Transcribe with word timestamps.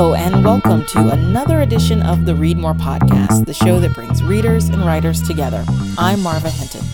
Hello, 0.00 0.14
and 0.14 0.44
welcome 0.44 0.86
to 0.86 1.10
another 1.10 1.62
edition 1.62 2.02
of 2.02 2.24
the 2.24 2.32
Read 2.32 2.56
More 2.56 2.72
podcast, 2.72 3.46
the 3.46 3.52
show 3.52 3.80
that 3.80 3.96
brings 3.96 4.22
readers 4.22 4.68
and 4.68 4.86
writers 4.86 5.20
together. 5.20 5.64
I'm 5.98 6.22
Marva 6.22 6.50
Hinton. 6.50 6.86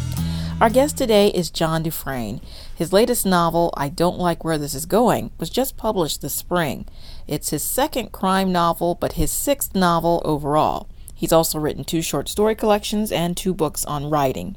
Our 0.58 0.70
guest 0.70 0.96
today 0.96 1.28
is 1.28 1.50
John 1.50 1.82
Dufresne. 1.82 2.40
His 2.74 2.94
latest 2.94 3.26
novel, 3.26 3.74
I 3.76 3.90
Don't 3.90 4.18
Like 4.18 4.42
Where 4.42 4.56
This 4.56 4.72
Is 4.72 4.86
Going, 4.86 5.32
was 5.36 5.50
just 5.50 5.76
published 5.76 6.22
this 6.22 6.32
spring. 6.32 6.86
It's 7.26 7.50
his 7.50 7.62
second 7.62 8.10
crime 8.10 8.50
novel, 8.50 8.94
but 8.94 9.12
his 9.12 9.30
sixth 9.30 9.74
novel 9.74 10.22
overall. 10.24 10.88
He's 11.14 11.30
also 11.30 11.58
written 11.58 11.84
two 11.84 12.00
short 12.00 12.30
story 12.30 12.54
collections 12.54 13.12
and 13.12 13.36
two 13.36 13.52
books 13.52 13.84
on 13.84 14.08
writing. 14.08 14.56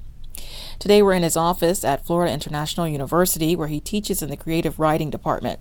Today 0.80 1.02
we're 1.02 1.12
in 1.12 1.24
his 1.24 1.36
office 1.36 1.84
at 1.84 2.06
Florida 2.06 2.32
International 2.32 2.88
University 2.88 3.58
where 3.58 3.68
he 3.68 3.82
teaches 3.82 4.22
in 4.22 4.30
the 4.30 4.38
creative 4.38 4.80
writing 4.80 5.10
department. 5.10 5.60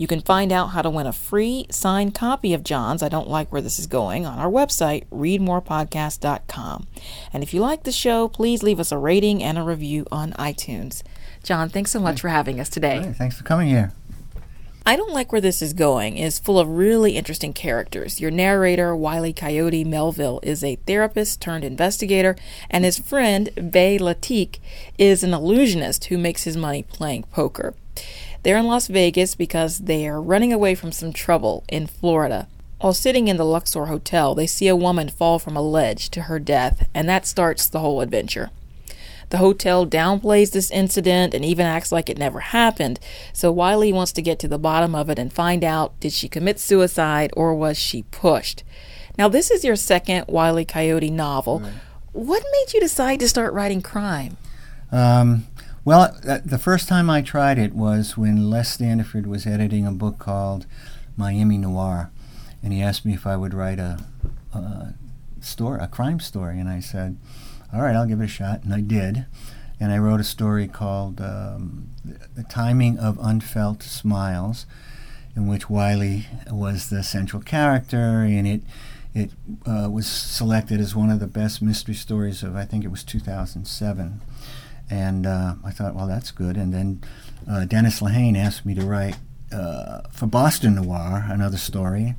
You 0.00 0.06
can 0.06 0.22
find 0.22 0.50
out 0.50 0.68
how 0.68 0.80
to 0.80 0.88
win 0.88 1.06
a 1.06 1.12
free 1.12 1.66
signed 1.70 2.14
copy 2.14 2.54
of 2.54 2.64
John's 2.64 3.02
I 3.02 3.10
Don't 3.10 3.28
Like 3.28 3.52
Where 3.52 3.60
This 3.60 3.78
Is 3.78 3.86
Going 3.86 4.24
on 4.24 4.38
our 4.38 4.50
website, 4.50 5.04
readmorepodcast.com. 5.10 6.86
And 7.34 7.42
if 7.42 7.52
you 7.52 7.60
like 7.60 7.82
the 7.82 7.92
show, 7.92 8.26
please 8.26 8.62
leave 8.62 8.80
us 8.80 8.92
a 8.92 8.96
rating 8.96 9.42
and 9.42 9.58
a 9.58 9.62
review 9.62 10.06
on 10.10 10.32
iTunes. 10.38 11.02
John, 11.42 11.68
thanks 11.68 11.90
so 11.90 12.00
much 12.00 12.22
for 12.22 12.28
having 12.28 12.58
us 12.58 12.70
today. 12.70 13.02
Hey, 13.02 13.12
thanks 13.12 13.36
for 13.36 13.44
coming 13.44 13.68
here. 13.68 13.92
I 14.86 14.96
Don't 14.96 15.12
Like 15.12 15.32
Where 15.32 15.40
This 15.42 15.60
Is 15.60 15.74
Going 15.74 16.16
is 16.16 16.38
full 16.38 16.58
of 16.58 16.66
really 16.66 17.18
interesting 17.18 17.52
characters. 17.52 18.22
Your 18.22 18.30
narrator, 18.30 18.96
Wylie 18.96 19.34
Coyote 19.34 19.84
Melville, 19.84 20.40
is 20.42 20.64
a 20.64 20.76
therapist 20.86 21.42
turned 21.42 21.62
investigator, 21.62 22.36
and 22.70 22.86
his 22.86 22.98
friend, 22.98 23.50
Bay 23.70 23.98
Latique, 23.98 24.60
is 24.96 25.22
an 25.22 25.34
illusionist 25.34 26.06
who 26.06 26.16
makes 26.16 26.44
his 26.44 26.56
money 26.56 26.82
playing 26.84 27.24
poker. 27.24 27.74
They're 28.42 28.56
in 28.56 28.66
Las 28.66 28.86
Vegas 28.86 29.34
because 29.34 29.80
they 29.80 30.08
are 30.08 30.20
running 30.20 30.52
away 30.52 30.74
from 30.74 30.92
some 30.92 31.12
trouble 31.12 31.64
in 31.68 31.86
Florida. 31.86 32.48
While 32.80 32.94
sitting 32.94 33.28
in 33.28 33.36
the 33.36 33.44
Luxor 33.44 33.86
Hotel, 33.86 34.34
they 34.34 34.46
see 34.46 34.66
a 34.66 34.76
woman 34.76 35.10
fall 35.10 35.38
from 35.38 35.56
a 35.56 35.60
ledge 35.60 36.08
to 36.10 36.22
her 36.22 36.38
death, 36.38 36.88
and 36.94 37.06
that 37.08 37.26
starts 37.26 37.68
the 37.68 37.80
whole 37.80 38.00
adventure. 38.00 38.50
The 39.28 39.38
hotel 39.38 39.86
downplays 39.86 40.52
this 40.52 40.70
incident 40.70 41.34
and 41.34 41.44
even 41.44 41.66
acts 41.66 41.92
like 41.92 42.08
it 42.08 42.18
never 42.18 42.40
happened, 42.40 42.98
so 43.32 43.52
Wylie 43.52 43.92
wants 43.92 44.12
to 44.12 44.22
get 44.22 44.38
to 44.40 44.48
the 44.48 44.58
bottom 44.58 44.94
of 44.94 45.10
it 45.10 45.18
and 45.18 45.32
find 45.32 45.62
out 45.62 45.98
did 46.00 46.12
she 46.12 46.28
commit 46.28 46.58
suicide 46.58 47.30
or 47.36 47.54
was 47.54 47.78
she 47.78 48.02
pushed? 48.04 48.64
Now, 49.18 49.28
this 49.28 49.50
is 49.50 49.62
your 49.62 49.76
second 49.76 50.24
Wylie 50.28 50.64
Coyote 50.64 51.10
novel. 51.10 51.60
Right. 51.60 51.72
What 52.12 52.42
made 52.50 52.72
you 52.72 52.80
decide 52.80 53.20
to 53.20 53.28
start 53.28 53.52
writing 53.52 53.82
crime? 53.82 54.36
Um, 54.90 55.46
well, 55.84 56.14
uh, 56.28 56.38
the 56.44 56.58
first 56.58 56.88
time 56.88 57.08
I 57.08 57.22
tried 57.22 57.58
it 57.58 57.74
was 57.74 58.16
when 58.16 58.50
Les 58.50 58.76
Standiford 58.76 59.26
was 59.26 59.46
editing 59.46 59.86
a 59.86 59.92
book 59.92 60.18
called 60.18 60.66
Miami 61.16 61.56
Noir, 61.58 62.10
and 62.62 62.72
he 62.72 62.82
asked 62.82 63.04
me 63.04 63.14
if 63.14 63.26
I 63.26 63.36
would 63.36 63.54
write 63.54 63.78
a, 63.78 64.04
a 64.52 64.94
story, 65.40 65.80
a 65.80 65.88
crime 65.88 66.20
story, 66.20 66.58
and 66.58 66.68
I 66.68 66.80
said, 66.80 67.16
"All 67.72 67.80
right, 67.80 67.96
I'll 67.96 68.06
give 68.06 68.20
it 68.20 68.24
a 68.24 68.28
shot," 68.28 68.62
and 68.62 68.74
I 68.74 68.80
did. 68.80 69.26
And 69.82 69.92
I 69.92 69.98
wrote 69.98 70.20
a 70.20 70.24
story 70.24 70.68
called 70.68 71.20
um, 71.20 71.88
"The 72.34 72.44
Timing 72.44 72.98
of 72.98 73.18
Unfelt 73.18 73.82
Smiles," 73.82 74.66
in 75.34 75.46
which 75.46 75.70
Wylie 75.70 76.26
was 76.50 76.90
the 76.90 77.02
central 77.02 77.42
character, 77.42 78.22
and 78.22 78.46
it 78.46 78.62
it 79.14 79.30
uh, 79.66 79.88
was 79.90 80.06
selected 80.06 80.78
as 80.78 80.94
one 80.94 81.10
of 81.10 81.20
the 81.20 81.26
best 81.26 81.62
mystery 81.62 81.94
stories 81.94 82.42
of 82.42 82.54
I 82.54 82.64
think 82.64 82.84
it 82.84 82.90
was 82.90 83.02
2007 83.02 84.20
and 84.90 85.26
uh, 85.26 85.54
I 85.64 85.70
thought, 85.70 85.94
well, 85.94 86.06
that's 86.06 86.30
good. 86.30 86.56
And 86.56 86.74
then 86.74 87.02
uh, 87.48 87.64
Dennis 87.64 88.00
Lehane 88.00 88.36
asked 88.36 88.66
me 88.66 88.74
to 88.74 88.84
write 88.84 89.16
uh, 89.52 90.02
for 90.10 90.26
Boston 90.26 90.74
Noir 90.74 91.26
another 91.28 91.56
story, 91.56 92.16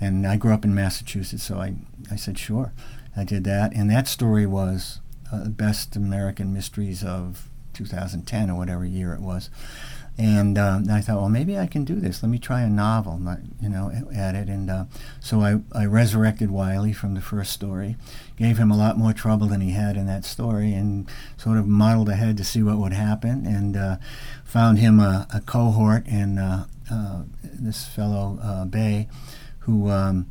and 0.00 0.26
I 0.26 0.36
grew 0.36 0.52
up 0.52 0.64
in 0.64 0.74
Massachusetts, 0.74 1.42
so 1.42 1.58
I, 1.58 1.74
I 2.10 2.16
said, 2.16 2.38
sure. 2.38 2.72
I 3.16 3.24
did 3.24 3.44
that, 3.44 3.74
and 3.74 3.90
that 3.90 4.08
story 4.08 4.46
was 4.46 5.00
uh, 5.32 5.48
Best 5.48 5.96
American 5.96 6.52
Mysteries 6.52 7.04
of 7.04 7.48
2010 7.74 8.50
or 8.50 8.56
whatever 8.56 8.84
year 8.84 9.12
it 9.12 9.20
was. 9.20 9.50
And 10.18 10.58
uh, 10.58 10.80
I 10.90 11.00
thought, 11.00 11.16
well, 11.16 11.30
maybe 11.30 11.58
I 11.58 11.66
can 11.66 11.84
do 11.84 11.94
this. 11.94 12.22
Let 12.22 12.28
me 12.28 12.38
try 12.38 12.60
a 12.60 12.68
novel, 12.68 13.18
you 13.60 13.68
know, 13.68 13.90
at 14.14 14.34
it. 14.34 14.48
And 14.48 14.70
uh, 14.70 14.84
so 15.20 15.40
I, 15.40 15.60
I 15.72 15.86
resurrected 15.86 16.50
Wylie 16.50 16.92
from 16.92 17.14
the 17.14 17.22
first 17.22 17.52
story, 17.52 17.96
gave 18.36 18.58
him 18.58 18.70
a 18.70 18.76
lot 18.76 18.98
more 18.98 19.14
trouble 19.14 19.46
than 19.46 19.62
he 19.62 19.70
had 19.70 19.96
in 19.96 20.06
that 20.06 20.24
story, 20.24 20.74
and 20.74 21.08
sort 21.38 21.56
of 21.56 21.66
modeled 21.66 22.10
ahead 22.10 22.36
to 22.36 22.44
see 22.44 22.62
what 22.62 22.76
would 22.76 22.92
happen. 22.92 23.46
And 23.46 23.76
uh, 23.76 23.96
found 24.44 24.78
him 24.78 25.00
a, 25.00 25.26
a 25.32 25.40
cohort 25.40 26.06
in 26.06 26.38
uh, 26.38 26.66
uh, 26.90 27.22
this 27.42 27.86
fellow 27.86 28.38
uh, 28.42 28.64
Bay, 28.64 29.08
who. 29.60 29.90
Um, 29.90 30.26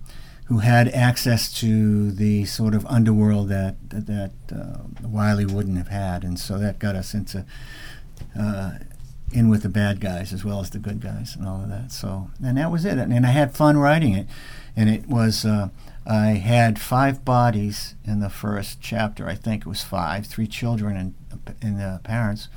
who 0.46 0.58
had 0.58 0.90
access 0.90 1.50
to 1.62 2.12
the 2.12 2.44
sort 2.44 2.76
of 2.76 2.86
underworld 2.88 3.48
that 3.48 3.78
that, 3.90 4.34
Wylie 5.02 5.46
wouldn't 5.46 5.78
have 5.78 5.88
had, 5.88 6.26
and 6.26 6.38
so 6.38 6.58
that 6.58 6.78
got 6.78 6.94
us 6.94 7.14
into 7.14 7.46
in 9.34 9.50
with 9.50 9.64
the 9.64 9.70
bad 9.70 10.00
guys 10.00 10.34
as 10.34 10.44
well 10.44 10.60
as 10.60 10.70
the 10.70 10.80
good 10.80 11.00
guys 11.00 11.36
and 11.36 11.48
all 11.48 11.62
of 11.62 11.70
that. 11.70 11.92
So, 11.92 12.30
and 12.44 12.58
that 12.58 12.72
was 12.72 12.86
it. 12.86 12.98
And, 12.98 13.26
I 13.26 13.32
had 13.32 13.56
fun 13.56 13.78
writing 13.78 14.14
it. 14.14 14.28
And 14.76 14.90
it 14.90 15.08
was, 15.08 15.46
uh, 15.46 15.70
I 16.06 16.32
had 16.32 16.80
five 16.80 17.26
bodies 17.26 17.96
in 18.06 18.20
the 18.20 18.30
first 18.30 18.80
chapter. 18.82 19.28
I 19.28 19.36
think 19.36 19.62
it 19.62 19.70
was 19.70 19.84
five, 19.84 20.26
three 20.26 20.48
children 20.48 20.98
and, 20.98 21.14
and 21.62 21.82
uh, 21.82 22.00
parents 22.00 22.48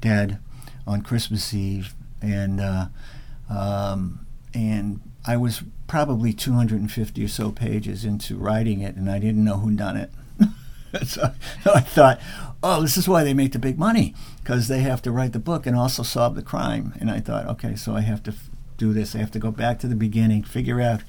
dead 0.00 0.38
on 0.86 1.02
Christmas 1.02 1.54
Eve. 1.54 1.94
And, 2.20 2.60
uh, 2.60 2.86
um, 3.48 4.26
and 4.54 5.00
I 5.26 5.36
was 5.36 5.62
probably 5.86 6.32
250 6.32 7.24
or 7.24 7.28
so 7.28 7.52
pages 7.52 8.04
into 8.04 8.36
writing 8.36 8.80
it, 8.80 8.96
and 8.96 9.10
I 9.10 9.18
didn't 9.18 9.44
know 9.44 9.58
who 9.58 9.72
done 9.72 9.96
it. 9.96 10.10
so, 11.06 11.32
so 11.64 11.72
I 11.74 11.80
thought, 11.80 12.20
oh, 12.62 12.82
this 12.82 12.96
is 12.96 13.08
why 13.08 13.24
they 13.24 13.34
make 13.34 13.52
the 13.52 13.58
big 13.58 13.78
money 13.78 14.14
because 14.42 14.68
they 14.68 14.80
have 14.80 15.02
to 15.02 15.12
write 15.12 15.32
the 15.32 15.38
book 15.38 15.66
and 15.66 15.76
also 15.76 16.02
solve 16.02 16.34
the 16.34 16.42
crime. 16.42 16.94
And 17.00 17.10
I 17.10 17.20
thought, 17.20 17.46
okay, 17.46 17.76
so 17.76 17.94
I 17.94 18.00
have 18.02 18.22
to 18.24 18.32
f- 18.32 18.50
do 18.76 18.92
this. 18.92 19.14
I 19.14 19.18
have 19.18 19.30
to 19.32 19.38
go 19.38 19.50
back 19.50 19.78
to 19.80 19.86
the 19.86 19.96
beginning, 19.96 20.42
figure 20.42 20.80
out 20.80 21.00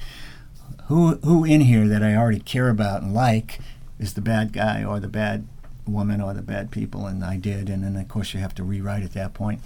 who 0.88 1.16
who 1.18 1.46
in 1.46 1.62
here 1.62 1.88
that 1.88 2.04
I 2.04 2.16
already 2.16 2.40
care 2.40 2.70
about 2.70 3.02
and 3.02 3.14
like 3.14 3.60
is 4.00 4.14
the 4.14 4.22
bad 4.22 4.52
guy 4.52 4.84
or 4.84 5.00
the 5.00 5.08
bad 5.08 5.48
woman 5.88 6.22
or 6.22 6.34
the 6.34 6.42
bad 6.42 6.72
people, 6.72 7.08
and 7.08 7.24
I 7.24 7.38
did. 7.38 7.70
And 7.70 7.84
then 7.84 7.96
of 7.96 8.08
course 8.08 8.34
you 8.34 8.40
have 8.40 8.56
to 8.56 8.64
rewrite 8.64 9.04
at 9.04 9.14
that 9.14 9.34
point. 9.34 9.62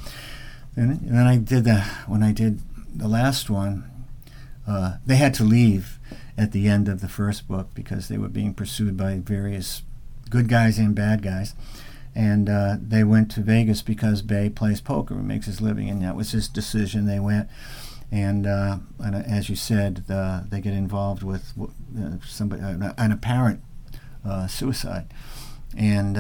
And, 0.76 1.00
then 1.02 1.26
I 1.26 1.38
did 1.38 1.64
the 1.64 1.82
when 2.08 2.24
I 2.24 2.32
did 2.32 2.62
the 2.96 3.08
last 3.08 3.50
one, 3.50 3.90
uh, 4.68 4.98
they 5.06 5.16
had 5.16 5.34
to 5.36 5.44
leave 5.44 6.00
at 6.38 6.52
the 6.52 6.68
end 6.68 6.88
of 6.88 7.02
the 7.02 7.08
first 7.08 7.48
book 7.48 7.70
because 7.74 8.08
they 8.08 8.18
were 8.18 8.30
being 8.30 8.54
pursued 8.54 8.96
by 8.96 9.18
various 9.18 9.82
good 10.28 10.48
guys 10.48 10.78
and 10.78 10.96
bad 10.96 11.22
guys. 11.22 11.54
And 12.16 12.50
uh, 12.50 12.78
they 12.82 13.04
went 13.04 13.30
to 13.32 13.42
Vegas 13.42 13.82
because 13.82 14.22
Bay 14.22 14.50
plays 14.50 14.82
poker 14.82 15.14
and 15.14 15.28
makes 15.28 15.46
his 15.46 15.62
living, 15.62 15.88
and 15.90 16.02
that 16.02 16.16
was 16.16 16.32
his 16.32 16.48
decision. 16.48 17.06
They 17.06 17.20
went, 17.20 17.48
and, 18.12 18.48
uh, 18.48 18.78
and 18.98 19.16
uh, 19.16 19.20
as 19.20 19.50
you 19.50 19.56
said, 19.56 20.06
the, 20.08 20.46
they 20.50 20.60
get 20.60 20.74
involved 20.74 21.22
with 21.22 21.54
uh, 21.60 22.18
somebody, 22.26 22.64
an 22.64 23.12
apparent 23.12 23.62
uh, 24.26 24.48
suicide, 24.48 25.14
and 25.78 26.18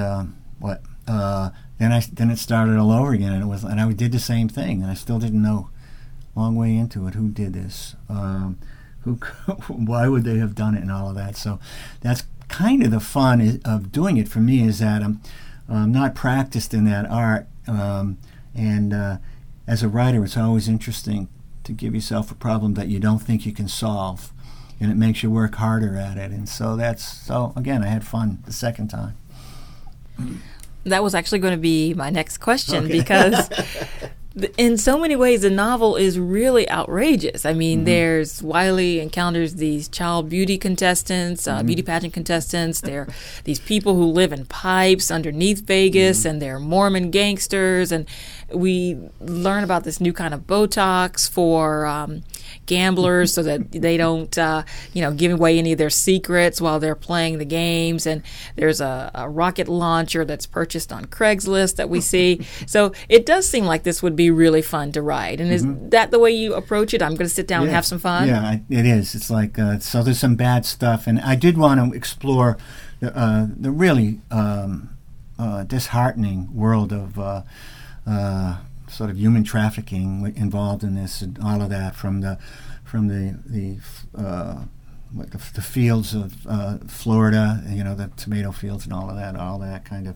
what? 0.60 0.84
then 1.08 1.92
I 1.92 2.02
then 2.14 2.30
it 2.30 2.38
started 2.38 2.78
all 2.78 2.92
over 2.92 3.14
again, 3.14 3.34
and 3.34 3.44
it 3.44 3.48
was, 3.48 3.64
and 3.64 3.82
I 3.82 3.92
did 3.92 4.12
the 4.12 4.20
same 4.20 4.50
thing, 4.50 4.84
and 4.84 4.92
I 4.92 4.94
still 4.94 5.18
didn't 5.18 5.42
know, 5.42 5.70
long 6.36 6.56
way 6.56 6.76
into 6.76 7.08
it, 7.08 7.16
who 7.16 7.30
did 7.30 7.54
this. 7.54 7.96
Um, 8.08 8.60
who, 9.02 9.16
why 9.68 10.08
would 10.08 10.24
they 10.24 10.38
have 10.38 10.54
done 10.54 10.76
it 10.76 10.82
and 10.82 10.92
all 10.92 11.10
of 11.10 11.16
that? 11.16 11.36
So 11.36 11.60
that's 12.02 12.24
kind 12.48 12.84
of 12.84 12.92
the 12.92 13.00
fun 13.00 13.62
of 13.66 13.92
doing 13.92 14.18
it 14.18 14.28
for 14.28 14.40
me 14.40 14.62
is 14.62 14.80
that 14.80 15.04
I'm, 15.04 15.22
I'm 15.70 15.92
not 15.92 16.16
practiced 16.16 16.74
in 16.74 16.86
that 16.86 17.10
art. 17.10 17.48
Um, 17.68 18.18
and 18.56 18.94
uh, 18.94 19.18
as 19.68 19.84
a 19.84 19.90
writer, 19.90 20.24
it's 20.24 20.38
always 20.38 20.68
interesting 20.68 21.28
to 21.64 21.74
give 21.74 21.94
yourself 21.94 22.32
a 22.32 22.36
problem 22.36 22.76
that 22.76 22.88
you 22.88 23.00
don't 23.00 23.20
think 23.20 23.46
you 23.46 23.52
can 23.52 23.68
solve. 23.68 24.32
And 24.80 24.92
it 24.92 24.96
makes 24.96 25.24
you 25.24 25.32
work 25.32 25.56
harder 25.56 25.98
at 25.98 26.18
it. 26.18 26.32
And 26.32 26.48
so 26.48 26.76
that's, 26.76 27.04
so 27.04 27.52
again, 27.56 27.84
I 27.84 27.88
had 27.88 28.06
fun 28.06 28.44
the 28.46 28.54
second 28.54 28.90
time. 28.90 29.18
That 30.84 31.04
was 31.04 31.14
actually 31.14 31.40
going 31.40 31.54
to 31.54 31.60
be 31.60 31.94
my 31.94 32.10
next 32.10 32.38
question 32.38 32.86
okay. 32.86 33.00
because 33.00 33.50
in 34.58 34.78
so 34.78 35.00
many 35.00 35.16
ways, 35.16 35.42
the 35.42 35.50
novel 35.50 35.96
is 35.96 36.20
really 36.20 36.70
outrageous. 36.70 37.46
I 37.46 37.54
mean, 37.54 37.80
mm-hmm. 37.80 37.86
there's 37.86 38.44
Wiley 38.44 39.00
encounters 39.00 39.56
these 39.56 39.88
child 39.88 40.30
beauty 40.30 40.58
contestants, 40.58 41.48
uh, 41.48 41.58
mm-hmm. 41.58 41.68
beauty 41.68 41.82
pageant 41.82 42.14
contestants. 42.14 42.82
There 42.82 43.02
are 43.02 43.08
these 43.46 43.60
people 43.60 43.96
who 43.96 44.06
live 44.06 44.32
in 44.32 44.46
pipes 44.46 45.10
underneath 45.10 45.62
Vegas, 45.62 46.20
mm-hmm. 46.20 46.30
and 46.30 46.42
they're 46.42 46.60
Mormon 46.60 47.10
gangsters. 47.10 47.92
And 47.92 48.08
we 48.54 48.98
learn 49.20 49.64
about 49.64 49.84
this 49.84 50.00
new 50.00 50.14
kind 50.14 50.34
of 50.34 50.42
Botox 50.42 51.30
for 51.30 51.86
um, 51.86 52.24
gamblers 52.68 53.34
so 53.34 53.42
that 53.44 53.72
they 53.72 53.98
don't, 53.98 54.38
uh, 54.38 54.64
you 54.94 55.02
know, 55.02 55.12
give 55.12 55.32
away 55.32 55.58
any 55.58 55.72
of 55.72 55.78
their 55.78 55.90
secrets 55.90 56.62
while 56.62 56.80
they're 56.80 56.96
playing 56.96 57.40
the 57.40 57.46
games. 57.46 58.06
And 58.06 58.22
there's 58.56 58.80
a, 58.80 59.10
a 59.16 59.28
rocket 59.28 59.68
launcher 59.68 60.24
that's 60.24 60.46
purchased 60.46 60.92
on 60.94 61.06
Craigslist 61.06 61.78
that 61.78 61.90
we 61.90 62.02
see. 62.02 62.46
so 62.68 62.94
it 63.10 63.26
does 63.26 63.48
seem 63.48 63.66
like 63.66 63.84
this 63.84 64.04
would 64.04 64.16
be 64.16 64.30
really 64.30 64.62
fun 64.62 64.92
to 64.92 65.02
ride. 65.02 65.42
And 65.42 65.52
mm-hmm. 65.52 65.86
is 65.86 65.90
that 65.90 66.12
the 66.12 66.20
way 66.20 66.32
you 66.32 66.54
approach 66.54 66.94
it? 66.94 67.02
I'm 67.02 67.16
going 67.16 67.28
to 67.28 67.34
sit 67.34 67.48
down 67.48 67.62
yeah. 67.62 67.68
and 67.68 67.76
have 67.76 67.86
some 67.86 68.00
fun. 68.00 68.28
Yeah, 68.28 68.60
it 68.70 68.86
is. 68.86 69.16
It's 69.16 69.30
like 69.30 69.58
uh, 69.58 69.80
so. 69.80 70.04
There's 70.04 70.20
some 70.20 70.36
bad 70.36 70.66
stuff, 70.66 71.08
and 71.08 71.20
I 71.20 71.36
did 71.36 71.58
want 71.58 71.80
to 71.80 71.98
explore 71.98 72.58
the, 73.00 73.18
uh, 73.18 73.48
the 73.56 73.72
really 73.72 74.22
um, 74.32 74.90
uh, 75.40 75.64
disheartening 75.64 76.54
world 76.56 76.92
of 76.92 77.20
uh, 77.20 77.42
uh, 78.06 78.58
sort 78.98 79.12
of 79.12 79.18
human 79.18 79.44
trafficking 79.44 80.34
involved 80.36 80.84
in 80.84 80.96
this 80.96 81.22
and 81.22 81.38
all 81.44 81.62
of 81.62 81.70
that 81.70 81.96
from 81.96 82.22
the 82.22 82.40
from 82.84 83.08
the 83.08 83.38
the 83.46 83.78
uh, 84.18 84.64
the, 85.14 85.38
the, 85.54 85.62
fields 85.62 86.14
of 86.14 86.46
uh, 86.48 86.80
Florida, 86.88 87.64
you 87.70 87.84
know, 87.84 87.96
the 87.96 88.10
tomato 88.18 88.52
fields 88.52 88.86
and 88.86 88.94
all 88.94 89.10
of 89.10 89.16
that, 89.16 89.38
all 89.38 89.58
that 89.60 89.86
kind 89.86 90.08
of, 90.08 90.16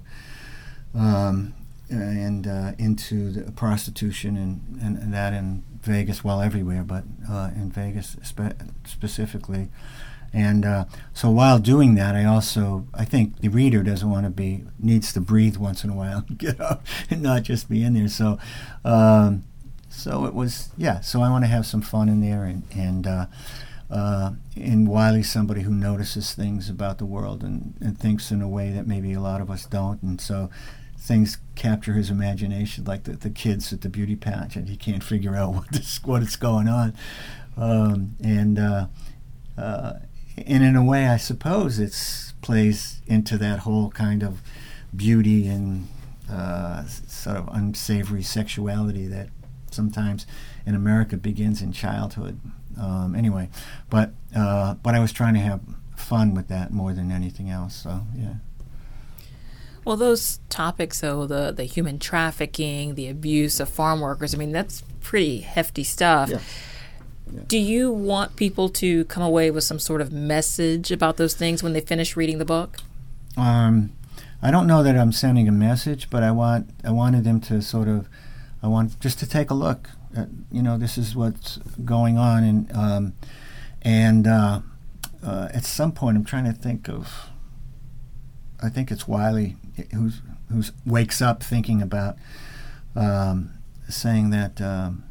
um, 0.93 1.53
and 1.89 2.45
uh, 2.45 2.73
into 2.77 3.31
the 3.31 3.51
prostitution 3.53 4.35
and, 4.35 4.81
and, 4.81 4.97
and, 4.97 5.13
that 5.13 5.31
in 5.31 5.63
Vegas, 5.81 6.25
well, 6.25 6.41
everywhere, 6.41 6.83
but 6.83 7.05
uh, 7.29 7.51
in 7.55 7.71
Vegas 7.71 8.17
spe- 8.21 8.61
specifically. 8.85 9.69
And 10.33 10.65
uh, 10.65 10.85
so 11.13 11.29
while 11.29 11.59
doing 11.59 11.95
that, 11.95 12.15
I 12.15 12.23
also 12.23 12.87
I 12.93 13.05
think 13.05 13.39
the 13.39 13.49
reader 13.49 13.83
doesn't 13.83 14.09
want 14.09 14.25
to 14.25 14.29
be 14.29 14.63
needs 14.79 15.11
to 15.13 15.21
breathe 15.21 15.57
once 15.57 15.83
in 15.83 15.89
a 15.89 15.95
while, 15.95 16.21
get 16.37 16.59
up, 16.59 16.85
and 17.09 17.21
not 17.21 17.43
just 17.43 17.69
be 17.69 17.83
in 17.83 17.93
there. 17.93 18.07
So, 18.07 18.39
um, 18.85 19.43
so 19.89 20.25
it 20.25 20.33
was 20.33 20.69
yeah. 20.77 21.01
So 21.01 21.21
I 21.21 21.29
want 21.29 21.43
to 21.43 21.49
have 21.49 21.65
some 21.65 21.81
fun 21.81 22.07
in 22.07 22.21
there, 22.21 22.45
and 22.45 22.63
and 22.73 23.05
uh, 23.05 23.25
uh, 23.89 24.31
and 24.55 24.87
Wylie's 24.87 25.29
somebody 25.29 25.61
who 25.61 25.73
notices 25.73 26.33
things 26.33 26.69
about 26.69 26.97
the 26.97 27.05
world 27.05 27.43
and, 27.43 27.73
and 27.81 27.99
thinks 27.99 28.31
in 28.31 28.41
a 28.41 28.47
way 28.47 28.71
that 28.71 28.87
maybe 28.87 29.11
a 29.11 29.19
lot 29.19 29.41
of 29.41 29.51
us 29.51 29.65
don't, 29.65 30.01
and 30.01 30.21
so 30.21 30.49
things 30.97 31.39
capture 31.55 31.93
his 31.93 32.09
imagination, 32.09 32.85
like 32.85 33.03
the, 33.03 33.13
the 33.13 33.29
kids 33.29 33.73
at 33.73 33.81
the 33.81 33.89
beauty 33.89 34.15
pageant. 34.15 34.69
He 34.69 34.77
can't 34.77 35.03
figure 35.03 35.35
out 35.35 35.53
what 35.55 35.67
this, 35.71 36.01
what 36.05 36.21
is 36.21 36.37
going 36.37 36.69
on, 36.69 36.93
um, 37.57 38.15
and 38.23 38.57
uh, 38.57 38.87
uh, 39.57 39.93
and 40.37 40.63
in 40.63 40.75
a 40.75 40.83
way, 40.83 41.07
I 41.07 41.17
suppose 41.17 41.79
it 41.79 42.33
plays 42.41 43.01
into 43.07 43.37
that 43.37 43.59
whole 43.59 43.91
kind 43.91 44.23
of 44.23 44.41
beauty 44.95 45.47
and 45.47 45.87
uh, 46.29 46.85
sort 46.85 47.37
of 47.37 47.47
unsavory 47.51 48.23
sexuality 48.23 49.07
that 49.07 49.29
sometimes 49.69 50.25
in 50.65 50.75
America 50.75 51.17
begins 51.17 51.61
in 51.61 51.71
childhood. 51.71 52.39
Um, 52.79 53.15
anyway, 53.15 53.49
but 53.89 54.13
uh, 54.35 54.75
but 54.75 54.95
I 54.95 54.99
was 54.99 55.11
trying 55.11 55.33
to 55.33 55.41
have 55.41 55.61
fun 55.95 56.33
with 56.33 56.47
that 56.47 56.71
more 56.71 56.93
than 56.93 57.11
anything 57.11 57.49
else. 57.49 57.75
So 57.75 58.01
yeah. 58.15 58.35
Well, 59.83 59.97
those 59.97 60.39
topics, 60.49 61.01
though, 61.01 61.25
the, 61.25 61.51
the 61.51 61.63
human 61.63 61.97
trafficking, 61.97 62.93
the 62.93 63.07
abuse 63.07 63.59
of 63.59 63.67
farm 63.67 63.99
workers, 63.99 64.35
I 64.35 64.37
mean, 64.37 64.51
that's 64.51 64.83
pretty 64.99 65.39
hefty 65.39 65.83
stuff. 65.83 66.29
Yeah. 66.29 66.39
Do 67.47 67.57
you 67.57 67.91
want 67.91 68.35
people 68.35 68.69
to 68.69 69.05
come 69.05 69.23
away 69.23 69.51
with 69.51 69.63
some 69.63 69.79
sort 69.79 70.01
of 70.01 70.11
message 70.11 70.91
about 70.91 71.17
those 71.17 71.33
things 71.33 71.63
when 71.63 71.73
they 71.73 71.81
finish 71.81 72.15
reading 72.15 72.37
the 72.37 72.45
book? 72.45 72.77
Um, 73.37 73.91
I 74.41 74.51
don't 74.51 74.67
know 74.67 74.83
that 74.83 74.97
I'm 74.97 75.11
sending 75.11 75.47
a 75.47 75.51
message, 75.51 76.09
but 76.09 76.23
I 76.23 76.31
want 76.31 76.69
I 76.83 76.91
wanted 76.91 77.23
them 77.23 77.39
to 77.41 77.61
sort 77.61 77.87
of 77.87 78.07
I 78.61 78.67
want 78.67 78.99
just 78.99 79.19
to 79.19 79.27
take 79.27 79.49
a 79.49 79.53
look. 79.53 79.89
At, 80.15 80.27
you 80.51 80.61
know, 80.61 80.77
this 80.77 80.97
is 80.97 81.15
what's 81.15 81.57
going 81.85 82.17
on, 82.17 82.43
and 82.43 82.71
um, 82.75 83.13
and 83.81 84.27
uh, 84.27 84.61
uh, 85.23 85.47
at 85.53 85.63
some 85.63 85.91
point, 85.91 86.17
I'm 86.17 86.25
trying 86.25 86.45
to 86.45 86.53
think 86.53 86.89
of. 86.89 87.29
I 88.63 88.69
think 88.69 88.91
it's 88.91 89.07
Wylie 89.07 89.55
who's 89.93 90.21
who's 90.51 90.71
wakes 90.85 91.21
up 91.21 91.41
thinking 91.43 91.81
about 91.81 92.17
um, 92.95 93.51
saying 93.89 94.31
that. 94.31 94.59
Um, 94.61 95.03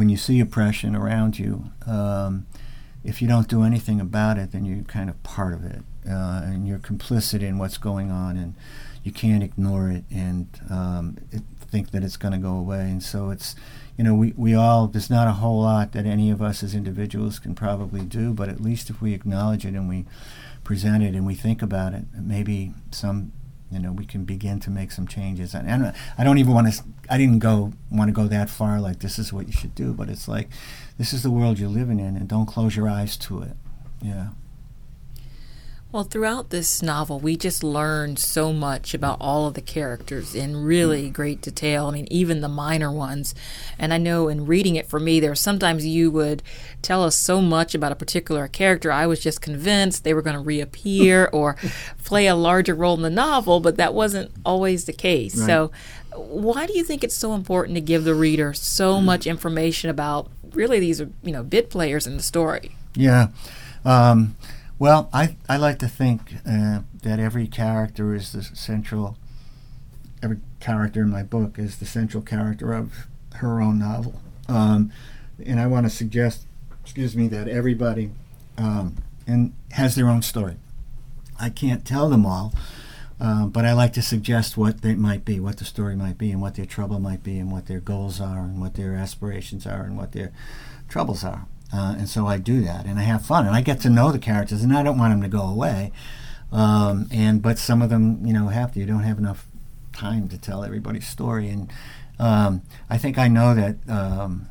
when 0.00 0.08
you 0.08 0.16
see 0.16 0.40
oppression 0.40 0.96
around 0.96 1.38
you, 1.38 1.72
um, 1.86 2.46
if 3.04 3.20
you 3.20 3.28
don't 3.28 3.48
do 3.48 3.62
anything 3.62 4.00
about 4.00 4.38
it, 4.38 4.50
then 4.50 4.64
you're 4.64 4.82
kind 4.84 5.10
of 5.10 5.22
part 5.22 5.52
of 5.52 5.62
it, 5.62 5.82
uh, 6.08 6.40
and 6.42 6.66
you're 6.66 6.78
complicit 6.78 7.42
in 7.42 7.58
what's 7.58 7.76
going 7.76 8.10
on, 8.10 8.38
and 8.38 8.54
you 9.04 9.12
can't 9.12 9.42
ignore 9.42 9.90
it 9.90 10.04
and 10.10 10.48
um, 10.70 11.18
it, 11.30 11.42
think 11.70 11.90
that 11.90 12.02
it's 12.02 12.16
going 12.16 12.32
to 12.32 12.38
go 12.38 12.54
away. 12.54 12.80
And 12.80 13.02
so 13.02 13.28
it's, 13.28 13.54
you 13.98 14.02
know, 14.02 14.14
we, 14.14 14.32
we 14.38 14.54
all, 14.54 14.86
there's 14.86 15.10
not 15.10 15.28
a 15.28 15.32
whole 15.32 15.60
lot 15.60 15.92
that 15.92 16.06
any 16.06 16.30
of 16.30 16.40
us 16.40 16.62
as 16.62 16.74
individuals 16.74 17.38
can 17.38 17.54
probably 17.54 18.00
do, 18.00 18.32
but 18.32 18.48
at 18.48 18.58
least 18.58 18.88
if 18.88 19.02
we 19.02 19.12
acknowledge 19.12 19.66
it 19.66 19.74
and 19.74 19.86
we 19.86 20.06
present 20.64 21.02
it 21.02 21.14
and 21.14 21.26
we 21.26 21.34
think 21.34 21.60
about 21.60 21.92
it, 21.92 22.04
maybe 22.14 22.72
some 22.90 23.32
you 23.70 23.78
know 23.78 23.92
we 23.92 24.04
can 24.04 24.24
begin 24.24 24.58
to 24.60 24.70
make 24.70 24.90
some 24.90 25.06
changes. 25.06 25.54
And, 25.54 25.68
and 25.68 25.94
i 26.18 26.24
don't 26.24 26.38
even 26.38 26.54
want 26.54 26.72
to 26.72 26.82
i 27.08 27.16
didn't 27.16 27.38
go 27.38 27.72
want 27.90 28.08
to 28.08 28.12
go 28.12 28.26
that 28.28 28.50
far 28.50 28.80
like 28.80 29.00
this 29.00 29.18
is 29.18 29.32
what 29.32 29.46
you 29.46 29.52
should 29.52 29.74
do 29.74 29.92
but 29.92 30.08
it's 30.08 30.28
like 30.28 30.48
this 30.98 31.12
is 31.12 31.22
the 31.22 31.30
world 31.30 31.58
you're 31.58 31.68
living 31.68 32.00
in 32.00 32.16
and 32.16 32.28
don't 32.28 32.46
close 32.46 32.76
your 32.76 32.88
eyes 32.88 33.16
to 33.16 33.42
it. 33.42 33.56
Yeah 34.02 34.30
well, 35.92 36.04
throughout 36.04 36.50
this 36.50 36.82
novel, 36.82 37.18
we 37.18 37.36
just 37.36 37.64
learned 37.64 38.20
so 38.20 38.52
much 38.52 38.94
about 38.94 39.16
all 39.20 39.48
of 39.48 39.54
the 39.54 39.60
characters 39.60 40.36
in 40.36 40.62
really 40.62 41.10
great 41.10 41.40
detail. 41.40 41.86
I 41.86 41.90
mean, 41.90 42.06
even 42.12 42.40
the 42.40 42.48
minor 42.48 42.92
ones. 42.92 43.34
And 43.76 43.92
I 43.92 43.98
know 43.98 44.28
in 44.28 44.46
reading 44.46 44.76
it 44.76 44.88
for 44.88 45.00
me, 45.00 45.18
there 45.18 45.32
are 45.32 45.36
sometimes 45.36 45.84
you 45.84 46.12
would 46.12 46.44
tell 46.80 47.02
us 47.02 47.16
so 47.16 47.40
much 47.40 47.74
about 47.74 47.90
a 47.90 47.96
particular 47.96 48.46
character. 48.46 48.92
I 48.92 49.08
was 49.08 49.18
just 49.18 49.40
convinced 49.40 50.04
they 50.04 50.14
were 50.14 50.22
going 50.22 50.36
to 50.36 50.42
reappear 50.42 51.28
or 51.32 51.56
play 52.04 52.28
a 52.28 52.36
larger 52.36 52.74
role 52.74 52.94
in 52.94 53.02
the 53.02 53.10
novel, 53.10 53.58
but 53.58 53.76
that 53.76 53.92
wasn't 53.92 54.30
always 54.44 54.84
the 54.84 54.92
case. 54.92 55.36
Right. 55.36 55.46
So, 55.46 55.72
why 56.14 56.66
do 56.66 56.76
you 56.76 56.84
think 56.84 57.02
it's 57.02 57.16
so 57.16 57.34
important 57.34 57.74
to 57.76 57.80
give 57.80 58.04
the 58.04 58.14
reader 58.14 58.52
so 58.52 59.00
much 59.00 59.26
information 59.26 59.90
about 59.90 60.28
really 60.52 60.78
these, 60.78 61.00
you 61.00 61.32
know, 61.32 61.42
bit 61.42 61.70
players 61.70 62.06
in 62.06 62.16
the 62.16 62.22
story? 62.22 62.76
Yeah. 62.94 63.28
Um, 63.84 64.36
well, 64.80 65.10
I, 65.12 65.36
I 65.46 65.58
like 65.58 65.78
to 65.80 65.88
think 65.88 66.36
uh, 66.48 66.80
that 67.02 67.20
every 67.20 67.46
character 67.46 68.14
is 68.14 68.32
the 68.32 68.42
central, 68.42 69.18
every 70.22 70.38
character 70.58 71.02
in 71.02 71.10
my 71.10 71.22
book 71.22 71.58
is 71.58 71.76
the 71.76 71.84
central 71.84 72.22
character 72.22 72.72
of 72.72 73.06
her 73.36 73.60
own 73.60 73.78
novel. 73.78 74.22
Um, 74.48 74.90
and 75.44 75.60
I 75.60 75.66
want 75.66 75.84
to 75.84 75.90
suggest, 75.90 76.46
excuse 76.82 77.14
me, 77.14 77.28
that 77.28 77.46
everybody 77.46 78.10
um, 78.56 78.96
and 79.26 79.52
has 79.72 79.96
their 79.96 80.08
own 80.08 80.22
story. 80.22 80.56
I 81.38 81.50
can't 81.50 81.84
tell 81.84 82.08
them 82.08 82.24
all, 82.24 82.54
uh, 83.20 83.48
but 83.48 83.66
I 83.66 83.74
like 83.74 83.92
to 83.94 84.02
suggest 84.02 84.56
what 84.56 84.80
they 84.80 84.94
might 84.94 85.26
be, 85.26 85.38
what 85.40 85.58
the 85.58 85.66
story 85.66 85.94
might 85.94 86.16
be, 86.16 86.30
and 86.30 86.40
what 86.40 86.54
their 86.54 86.64
trouble 86.64 87.00
might 87.00 87.22
be, 87.22 87.38
and 87.38 87.52
what 87.52 87.66
their 87.66 87.80
goals 87.80 88.18
are, 88.18 88.40
and 88.40 88.62
what 88.62 88.74
their 88.76 88.94
aspirations 88.94 89.66
are, 89.66 89.82
and 89.82 89.98
what 89.98 90.12
their 90.12 90.32
troubles 90.88 91.22
are. 91.22 91.46
Uh, 91.72 91.94
and 91.98 92.08
so 92.08 92.26
I 92.26 92.38
do 92.38 92.62
that, 92.62 92.86
and 92.86 92.98
I 92.98 93.02
have 93.02 93.24
fun, 93.24 93.46
and 93.46 93.54
I 93.54 93.60
get 93.60 93.80
to 93.82 93.90
know 93.90 94.10
the 94.10 94.18
characters, 94.18 94.62
and 94.62 94.76
I 94.76 94.82
don't 94.82 94.98
want 94.98 95.12
them 95.12 95.22
to 95.22 95.28
go 95.28 95.42
away. 95.42 95.92
Um, 96.52 97.08
and 97.12 97.40
but 97.40 97.58
some 97.58 97.80
of 97.80 97.90
them, 97.90 98.26
you 98.26 98.32
know, 98.32 98.48
have 98.48 98.72
to. 98.72 98.80
You 98.80 98.86
don't 98.86 99.04
have 99.04 99.18
enough 99.18 99.46
time 99.92 100.28
to 100.28 100.38
tell 100.38 100.64
everybody's 100.64 101.06
story, 101.06 101.48
and 101.48 101.72
um, 102.18 102.62
I 102.88 102.98
think 102.98 103.18
I 103.18 103.28
know 103.28 103.54
that. 103.54 103.76
Um, 103.88 104.48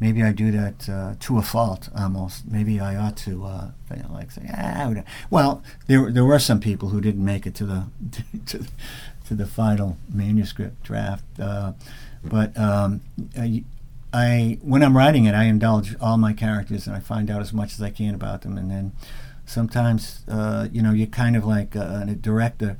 maybe 0.00 0.20
I 0.20 0.32
do 0.32 0.50
that 0.50 0.88
uh, 0.88 1.14
to 1.20 1.38
a 1.38 1.42
fault, 1.42 1.88
almost. 1.96 2.50
Maybe 2.50 2.80
I 2.80 2.96
ought 2.96 3.16
to, 3.18 3.44
uh, 3.44 3.70
like, 4.10 4.32
say, 4.32 4.50
ah, 4.52 4.92
well, 5.30 5.62
there 5.86 6.10
there 6.10 6.24
were 6.24 6.40
some 6.40 6.58
people 6.58 6.88
who 6.88 7.00
didn't 7.00 7.24
make 7.24 7.46
it 7.46 7.54
to 7.56 7.64
the 7.64 7.86
to, 8.46 8.64
to 9.26 9.34
the 9.34 9.46
final 9.46 9.98
manuscript 10.12 10.82
draft, 10.82 11.24
uh, 11.38 11.72
but 12.24 12.56
um, 12.58 13.02
I 14.12 14.58
when 14.62 14.82
I'm 14.82 14.96
writing 14.96 15.24
it, 15.24 15.34
I 15.34 15.44
indulge 15.44 15.96
all 16.00 16.18
my 16.18 16.32
characters 16.32 16.86
and 16.86 16.94
I 16.94 17.00
find 17.00 17.30
out 17.30 17.40
as 17.40 17.52
much 17.52 17.72
as 17.72 17.82
I 17.82 17.90
can 17.90 18.14
about 18.14 18.42
them, 18.42 18.58
and 18.58 18.70
then 18.70 18.92
sometimes 19.46 20.24
uh, 20.28 20.68
you 20.70 20.82
know 20.82 20.92
you're 20.92 21.06
kind 21.06 21.36
of 21.36 21.44
like 21.44 21.74
a, 21.74 22.06
a, 22.08 22.14
director 22.14 22.76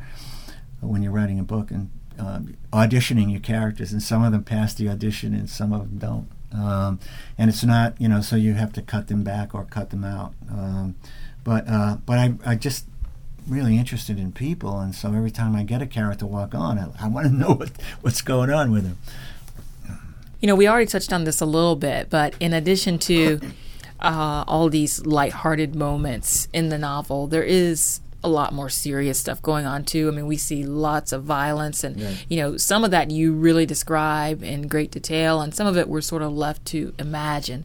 when 0.81 1.03
you're 1.03 1.13
writing 1.13 1.39
a 1.39 1.43
book 1.43 1.71
and 1.71 1.91
uh, 2.19 2.41
auditioning 2.73 3.31
your 3.31 3.41
characters, 3.41 3.93
and 3.93 4.03
some 4.03 4.23
of 4.23 4.33
them 4.33 4.45
pass 4.45 4.75
the 4.75 4.89
audition 4.89 5.35
and 5.35 5.49
some 5.49 5.73
of 5.73 5.81
them 5.81 5.99
don't. 5.99 6.29
Um, 6.53 7.01
and 7.39 7.49
it's 7.49 7.65
not 7.65 7.99
you 8.01 8.09
know 8.09 8.21
so 8.21 8.37
you 8.37 8.55
have 8.55 8.73
to 8.75 8.83
cut 8.83 9.09
them 9.09 9.23
back 9.23 9.55
or 9.55 9.65
cut 9.65 9.91
them 9.91 10.05
out. 10.05 10.35
Um, 10.51 10.97
but 11.45 11.67
uh, 11.67 11.97
but 12.05 12.19
I 12.19 12.35
I 12.45 12.55
just 12.57 12.87
really 13.49 13.77
interested 13.77 14.19
in 14.19 14.33
people, 14.33 14.79
and 14.79 14.95
so 14.95 15.09
every 15.15 15.31
time 15.31 15.57
I 15.57 15.63
get 15.63 15.83
a 15.83 15.87
character 15.87 16.27
walk 16.27 16.55
on, 16.55 16.79
I, 16.79 16.89
I 17.01 17.09
want 17.09 17.27
to 17.27 17.33
know 17.35 17.55
what 17.55 17.71
what's 18.03 18.21
going 18.21 18.51
on 18.51 18.71
with 18.71 18.85
them. 18.85 18.99
You 20.43 20.49
know, 20.49 20.57
we 20.57 20.69
already 20.69 20.87
touched 20.87 21.13
on 21.13 21.25
this 21.25 21.41
a 21.41 21.47
little 21.47 21.77
bit, 21.77 22.11
but 22.11 22.35
in 22.41 22.53
addition 22.53 22.99
to 22.99 23.41
uh, 24.01 24.45
all 24.47 24.69
these 24.69 25.07
lighthearted 25.07 25.75
moments 25.75 26.49
in 26.53 26.69
the 26.69 26.79
novel, 26.79 27.29
there 27.29 27.45
is 27.45 28.01
a 28.25 28.29
lot 28.29 28.53
more 28.53 28.69
serious 28.69 29.19
stuff 29.19 29.41
going 29.41 29.67
on 29.67 29.85
too. 29.85 30.09
I 30.09 30.11
mean, 30.11 30.27
we 30.27 30.37
see 30.37 30.65
lots 30.65 31.13
of 31.13 31.25
violence, 31.25 31.85
and 31.85 31.97
yeah. 31.97 32.15
you 32.29 32.37
know, 32.39 32.57
some 32.57 32.85
of 32.85 32.91
that 32.91 33.11
you 33.11 33.33
really 33.33 33.67
describe 33.67 34.43
in 34.43 34.69
great 34.69 34.91
detail, 34.91 35.41
and 35.41 35.55
some 35.55 35.67
of 35.67 35.77
it 35.77 35.89
we're 35.89 36.01
sort 36.01 36.23
of 36.23 36.33
left 36.33 36.65
to 36.67 36.93
imagine. 36.99 37.65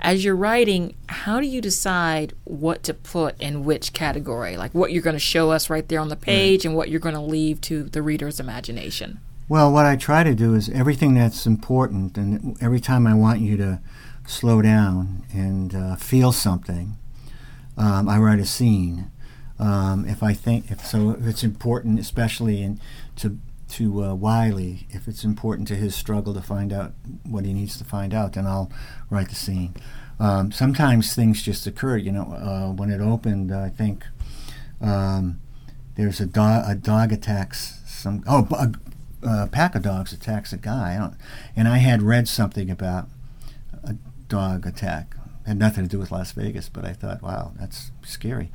As 0.00 0.24
you're 0.24 0.36
writing, 0.36 0.96
how 1.08 1.38
do 1.40 1.46
you 1.46 1.60
decide 1.60 2.34
what 2.42 2.82
to 2.84 2.94
put 2.94 3.40
in 3.40 3.64
which 3.64 3.92
category? 3.92 4.56
Like 4.56 4.74
what 4.74 4.92
you're 4.92 5.02
going 5.02 5.14
to 5.14 5.20
show 5.20 5.52
us 5.52 5.70
right 5.70 5.88
there 5.88 6.00
on 6.00 6.08
the 6.08 6.16
page, 6.16 6.64
and 6.64 6.76
what 6.76 6.88
you're 6.88 7.00
going 7.00 7.14
to 7.14 7.20
leave 7.20 7.60
to 7.62 7.84
the 7.84 8.02
reader's 8.02 8.40
imagination. 8.40 9.20
Well, 9.48 9.72
what 9.72 9.86
I 9.86 9.96
try 9.96 10.22
to 10.22 10.34
do 10.34 10.54
is 10.54 10.68
everything 10.68 11.14
that's 11.14 11.46
important, 11.46 12.16
and 12.16 12.56
every 12.62 12.80
time 12.80 13.06
I 13.06 13.14
want 13.14 13.40
you 13.40 13.56
to 13.58 13.80
slow 14.26 14.62
down 14.62 15.24
and 15.32 15.74
uh, 15.74 15.96
feel 15.96 16.32
something, 16.32 16.96
um, 17.76 18.08
I 18.08 18.18
write 18.18 18.38
a 18.38 18.46
scene. 18.46 19.10
Um, 19.58 20.06
if 20.06 20.22
I 20.22 20.32
think 20.32 20.70
if 20.70 20.86
so, 20.86 21.10
if 21.10 21.26
it's 21.26 21.44
important, 21.44 21.98
especially 21.98 22.62
in 22.62 22.80
to 23.16 23.38
to 23.70 24.04
uh, 24.04 24.14
Wylie, 24.14 24.86
if 24.90 25.08
it's 25.08 25.24
important 25.24 25.66
to 25.68 25.76
his 25.76 25.94
struggle 25.94 26.34
to 26.34 26.42
find 26.42 26.72
out 26.72 26.92
what 27.24 27.44
he 27.44 27.52
needs 27.52 27.76
to 27.78 27.84
find 27.84 28.14
out, 28.14 28.34
then 28.34 28.46
I'll 28.46 28.70
write 29.10 29.28
the 29.28 29.34
scene. 29.34 29.74
Um, 30.20 30.52
sometimes 30.52 31.14
things 31.14 31.42
just 31.42 31.66
occur. 31.66 31.96
You 31.96 32.12
know, 32.12 32.32
uh, 32.32 32.72
when 32.72 32.90
it 32.90 33.00
opened, 33.00 33.52
I 33.52 33.70
think 33.70 34.04
um, 34.80 35.40
there's 35.96 36.20
a 36.20 36.26
dog. 36.26 36.64
A 36.66 36.74
dog 36.74 37.12
attacks 37.12 37.80
some. 37.86 38.22
Oh, 38.26 38.46
a, 38.52 38.72
a 39.22 39.46
pack 39.46 39.74
of 39.74 39.82
dogs 39.82 40.12
attacks 40.12 40.52
a 40.52 40.56
guy, 40.56 40.96
I 40.96 41.12
and 41.56 41.68
I 41.68 41.78
had 41.78 42.02
read 42.02 42.28
something 42.28 42.70
about 42.70 43.08
a 43.84 43.94
dog 44.28 44.66
attack. 44.66 45.16
Had 45.46 45.58
nothing 45.58 45.84
to 45.84 45.90
do 45.90 45.98
with 45.98 46.12
Las 46.12 46.30
Vegas, 46.32 46.68
but 46.68 46.84
I 46.84 46.92
thought, 46.92 47.20
wow, 47.20 47.52
that's 47.58 47.90
scary. 48.04 48.52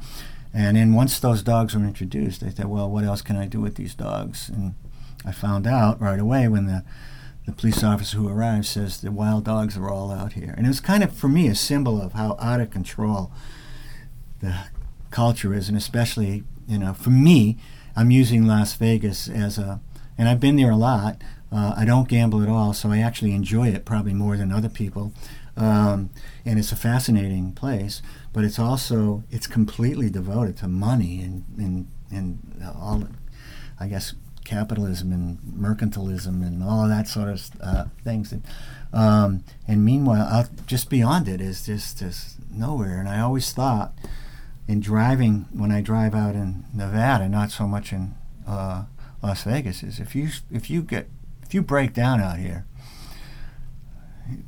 And 0.54 0.78
then 0.78 0.94
once 0.94 1.20
those 1.20 1.44
dogs 1.44 1.76
were 1.76 1.84
introduced, 1.84 2.44
I 2.44 2.50
thought, 2.50 2.68
well, 2.70 2.90
what 2.90 3.04
else 3.04 3.22
can 3.22 3.36
I 3.36 3.46
do 3.46 3.60
with 3.60 3.76
these 3.76 3.94
dogs? 3.94 4.50
And 4.50 4.74
I 5.26 5.34
found 5.34 5.68
out 5.68 6.00
right 6.00 6.20
away 6.20 6.48
when 6.48 6.66
the 6.66 6.84
the 7.48 7.54
police 7.54 7.82
officer 7.82 8.18
who 8.18 8.28
arrived 8.28 8.66
says 8.66 9.00
the 9.00 9.10
wild 9.10 9.46
dogs 9.46 9.78
are 9.78 9.90
all 9.90 10.12
out 10.12 10.34
here. 10.34 10.54
And 10.58 10.66
it 10.66 10.70
was 10.70 10.82
kind 10.82 11.02
of, 11.02 11.16
for 11.16 11.30
me, 11.30 11.48
a 11.48 11.56
symbol 11.56 12.02
of 12.02 12.12
how 12.12 12.36
out 12.42 12.60
of 12.60 12.72
control 12.72 13.32
the 14.42 14.54
culture 15.12 15.54
is, 15.54 15.70
and 15.70 15.78
especially, 15.78 16.44
you 16.68 16.78
know, 16.78 16.94
for 16.94 17.10
me, 17.10 17.58
I'm 17.96 18.12
using 18.12 18.46
Las 18.46 18.74
Vegas 18.74 19.30
as 19.30 19.58
a, 19.58 19.80
and 20.18 20.28
I've 20.30 20.40
been 20.40 20.56
there 20.56 20.72
a 20.72 20.78
lot. 20.78 21.22
Uh, 21.52 21.74
I 21.78 21.86
don't 21.86 22.10
gamble 22.10 22.44
at 22.44 22.50
all, 22.50 22.74
so 22.74 22.92
I 22.92 23.00
actually 23.00 23.34
enjoy 23.34 23.70
it 23.70 23.86
probably 23.86 24.14
more 24.14 24.36
than 24.36 24.52
other 24.52 24.70
people. 24.70 25.14
Um, 25.56 26.10
and 26.46 26.60
it's 26.60 26.72
a 26.72 26.76
fascinating 26.76 27.54
place, 27.54 28.02
but 28.32 28.44
it's 28.44 28.60
also 28.60 29.24
it's 29.32 29.48
completely 29.48 30.10
devoted 30.10 30.58
to 30.58 30.68
money 30.68 31.22
and 31.22 31.46
and 31.58 31.88
and 32.12 32.64
all, 32.80 33.08
I 33.80 33.88
guess 33.88 34.14
capitalism 34.48 35.12
and 35.12 35.40
mercantilism 35.40 36.42
and 36.42 36.64
all 36.64 36.84
of 36.84 36.90
that 36.90 37.08
sort 37.08 37.28
of 37.28 37.50
uh, 37.60 37.86
things. 38.04 38.32
And, 38.32 38.44
um, 38.94 39.44
and 39.68 39.84
meanwhile, 39.84 40.26
out 40.28 40.50
just 40.68 40.90
beyond 40.90 41.28
it 41.28 41.42
is 41.42 41.66
just 41.66 42.00
just 42.00 42.38
nowhere. 42.52 43.00
And 43.00 43.10
I 43.10 43.20
always 43.20 43.52
thought, 43.52 43.94
in 44.68 44.80
driving 44.80 45.48
when 45.52 45.72
I 45.72 45.82
drive 45.82 46.16
out 46.16 46.36
in 46.36 46.66
Nevada, 46.74 47.28
not 47.28 47.52
so 47.52 47.68
much 47.68 47.92
in 47.92 48.16
uh, 48.48 48.84
Las 49.22 49.44
Vegas, 49.44 49.84
is 49.84 50.00
if 50.00 50.16
you 50.16 50.30
if 50.52 50.70
you 50.70 50.82
get 50.82 51.10
if 51.44 51.54
you 51.54 51.62
break 51.62 51.94
down 51.94 52.22
out 52.22 52.38
here 52.38 52.66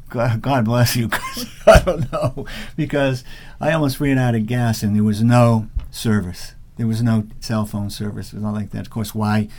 God, 0.09 0.41
God 0.41 0.65
bless 0.65 0.95
you. 0.95 1.09
I 1.67 1.79
don't 1.81 2.11
know 2.11 2.45
because 2.75 3.23
I 3.61 3.71
almost 3.71 3.99
ran 3.99 4.17
out 4.17 4.35
of 4.35 4.47
gas 4.47 4.83
and 4.83 4.95
there 4.95 5.03
was 5.03 5.21
no 5.23 5.67
service. 5.91 6.55
There 6.77 6.87
was 6.87 7.03
no 7.03 7.27
cell 7.39 7.65
phone 7.65 7.89
service. 7.89 8.31
It 8.31 8.35
was 8.35 8.43
not 8.43 8.53
like 8.53 8.71
that. 8.71 8.81
Of 8.81 8.89
course, 8.89 9.13
why 9.13 9.49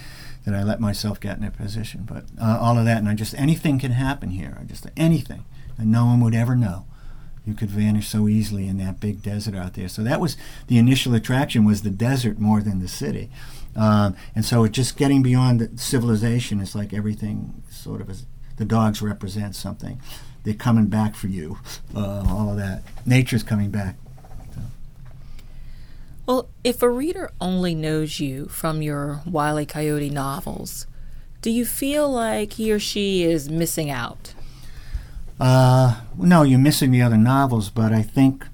did 0.44 0.54
I 0.54 0.62
let 0.62 0.80
myself 0.80 1.20
get 1.20 1.36
in 1.36 1.42
that 1.42 1.56
position? 1.56 2.04
But 2.04 2.24
uh, 2.40 2.58
all 2.60 2.78
of 2.78 2.84
that, 2.86 2.98
and 2.98 3.08
I 3.08 3.14
just 3.14 3.34
anything 3.34 3.78
can 3.78 3.92
happen 3.92 4.30
here. 4.30 4.56
I 4.58 4.64
just 4.64 4.86
anything, 4.96 5.44
and 5.78 5.92
no 5.92 6.06
one 6.06 6.20
would 6.20 6.34
ever 6.34 6.56
know. 6.56 6.86
You 7.46 7.54
could 7.54 7.70
vanish 7.70 8.08
so 8.08 8.28
easily 8.28 8.68
in 8.68 8.78
that 8.78 9.00
big 9.00 9.22
desert 9.22 9.54
out 9.54 9.74
there. 9.74 9.88
So 9.88 10.02
that 10.02 10.20
was 10.20 10.36
the 10.66 10.78
initial 10.78 11.14
attraction 11.14 11.64
was 11.64 11.82
the 11.82 11.90
desert 11.90 12.38
more 12.38 12.60
than 12.60 12.80
the 12.80 12.88
city. 12.88 13.30
Um, 13.76 14.16
and 14.34 14.44
so 14.44 14.66
just 14.66 14.96
getting 14.96 15.22
beyond 15.22 15.80
civilization 15.80 16.60
is 16.60 16.74
like 16.74 16.92
everything 16.92 17.62
sort 17.70 18.00
of 18.00 18.10
is 18.10 18.26
the 18.56 18.64
dogs 18.64 19.00
represent 19.00 19.54
something. 19.54 20.00
They're 20.44 20.54
coming 20.54 20.86
back 20.86 21.14
for 21.14 21.28
you. 21.28 21.58
Uh, 21.94 22.24
all 22.28 22.50
of 22.50 22.56
that. 22.56 22.82
Nature's 23.06 23.42
coming 23.42 23.70
back. 23.70 23.96
Well, 26.26 26.48
if 26.62 26.82
a 26.82 26.88
reader 26.88 27.32
only 27.40 27.74
knows 27.74 28.20
you 28.20 28.46
from 28.46 28.82
your 28.82 29.20
Wylie 29.26 29.66
Coyote 29.66 30.10
novels, 30.10 30.86
do 31.42 31.50
you 31.50 31.64
feel 31.64 32.08
like 32.08 32.52
he 32.52 32.70
or 32.70 32.78
she 32.78 33.24
is 33.24 33.50
missing 33.50 33.90
out? 33.90 34.34
Uh, 35.40 36.02
no, 36.16 36.42
you're 36.42 36.58
missing 36.58 36.90
the 36.90 37.02
other 37.02 37.16
novels, 37.16 37.70
but 37.70 37.92
I 37.92 38.02
think 38.02 38.46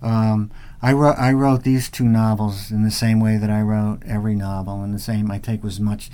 um, 0.00 0.50
I 0.82 0.92
wrote 0.92 1.16
I 1.18 1.32
wrote 1.32 1.62
these 1.62 1.90
two 1.90 2.08
novels 2.08 2.70
in 2.70 2.82
the 2.84 2.90
same 2.90 3.20
way 3.20 3.36
that 3.36 3.50
I 3.50 3.60
wrote 3.60 4.00
every 4.06 4.34
novel, 4.34 4.82
and 4.82 4.94
the 4.94 4.98
same 4.98 5.30
I 5.30 5.38
take 5.38 5.62
was 5.62 5.78
much 5.78 6.10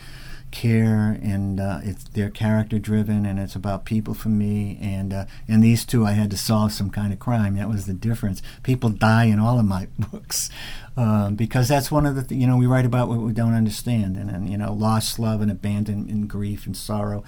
care 0.52 1.18
and 1.22 1.60
uh, 1.60 1.80
it's 1.82 2.04
they're 2.04 2.30
character 2.30 2.78
driven 2.78 3.26
and 3.26 3.38
it's 3.38 3.54
about 3.54 3.84
people 3.84 4.14
for 4.14 4.28
me 4.28 4.78
and 4.80 5.12
uh, 5.12 5.24
and 5.48 5.62
these 5.62 5.84
two 5.84 6.06
I 6.06 6.12
had 6.12 6.30
to 6.30 6.36
solve 6.36 6.72
some 6.72 6.90
kind 6.90 7.12
of 7.12 7.18
crime. 7.18 7.56
That 7.56 7.68
was 7.68 7.86
the 7.86 7.92
difference. 7.92 8.42
People 8.62 8.90
die 8.90 9.24
in 9.24 9.38
all 9.38 9.58
of 9.58 9.66
my 9.66 9.88
books 9.98 10.48
um, 10.96 11.34
because 11.34 11.68
that's 11.68 11.90
one 11.90 12.06
of 12.06 12.14
the 12.14 12.22
th- 12.22 12.40
you 12.40 12.46
know 12.46 12.56
we 12.56 12.66
write 12.66 12.86
about 12.86 13.08
what 13.08 13.18
we 13.18 13.32
don't 13.32 13.54
understand 13.54 14.16
and, 14.16 14.30
and 14.30 14.48
you 14.48 14.56
know 14.56 14.72
lost 14.72 15.18
love 15.18 15.40
and 15.40 15.50
abandonment 15.50 16.10
and 16.10 16.28
grief 16.28 16.64
and 16.66 16.76
sorrow 16.76 17.22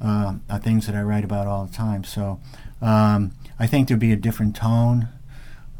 uh, 0.00 0.34
are 0.48 0.58
things 0.58 0.86
that 0.86 0.94
I 0.94 1.02
write 1.02 1.24
about 1.24 1.46
all 1.46 1.66
the 1.66 1.74
time. 1.74 2.04
So 2.04 2.40
um, 2.80 3.32
I 3.58 3.66
think 3.66 3.88
there'd 3.88 4.00
be 4.00 4.12
a 4.12 4.16
different 4.16 4.56
tone 4.56 5.08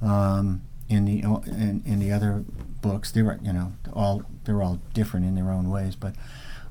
um, 0.02 0.62
in 0.92 1.04
the 1.04 1.20
in, 1.46 1.82
in 1.84 1.98
the 1.98 2.12
other 2.12 2.44
books 2.80 3.10
they're 3.12 3.38
you 3.42 3.52
know 3.52 3.72
all 3.92 4.22
they're 4.44 4.62
all 4.62 4.80
different 4.92 5.24
in 5.24 5.34
their 5.34 5.50
own 5.50 5.70
ways 5.70 5.94
but 5.96 6.14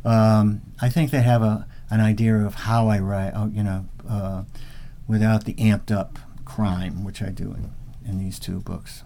um, 0.03 0.61
I 0.81 0.89
think 0.89 1.11
they 1.11 1.21
have 1.21 1.41
a 1.41 1.67
an 1.89 1.99
idea 1.99 2.35
of 2.35 2.55
how 2.55 2.87
I 2.87 2.99
write, 2.99 3.31
uh, 3.31 3.47
you 3.47 3.63
know, 3.63 3.85
uh, 4.09 4.43
without 5.07 5.43
the 5.43 5.53
amped 5.55 5.91
up 5.91 6.17
crime, 6.45 7.03
which 7.03 7.21
I 7.21 7.29
do 7.29 7.53
in, 7.53 7.71
in 8.05 8.17
these 8.17 8.39
two 8.39 8.61
books. 8.61 9.03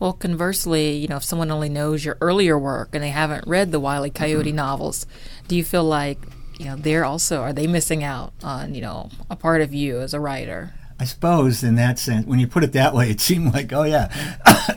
Well, 0.00 0.14
conversely, 0.14 0.92
you 0.92 1.08
know, 1.08 1.16
if 1.16 1.24
someone 1.24 1.50
only 1.50 1.68
knows 1.68 2.04
your 2.04 2.16
earlier 2.20 2.58
work 2.58 2.90
and 2.94 3.04
they 3.04 3.10
haven't 3.10 3.46
read 3.46 3.70
the 3.70 3.80
Wylie 3.80 4.10
Coyote 4.10 4.48
mm-hmm. 4.48 4.56
novels, 4.56 5.06
do 5.46 5.56
you 5.56 5.64
feel 5.64 5.84
like, 5.84 6.18
you 6.58 6.64
know, 6.66 6.76
they're 6.76 7.04
also 7.04 7.42
are 7.42 7.52
they 7.52 7.66
missing 7.66 8.02
out 8.02 8.32
on, 8.42 8.74
you 8.74 8.80
know, 8.80 9.10
a 9.28 9.36
part 9.36 9.60
of 9.60 9.74
you 9.74 10.00
as 10.00 10.14
a 10.14 10.20
writer? 10.20 10.72
I 11.00 11.04
suppose 11.04 11.62
in 11.62 11.76
that 11.76 11.98
sense, 11.98 12.26
when 12.26 12.38
you 12.38 12.46
put 12.46 12.64
it 12.64 12.72
that 12.72 12.94
way, 12.94 13.10
it 13.10 13.20
seemed 13.28 13.52
like, 13.52 13.72
oh 13.72 13.84
yeah, 13.84 14.12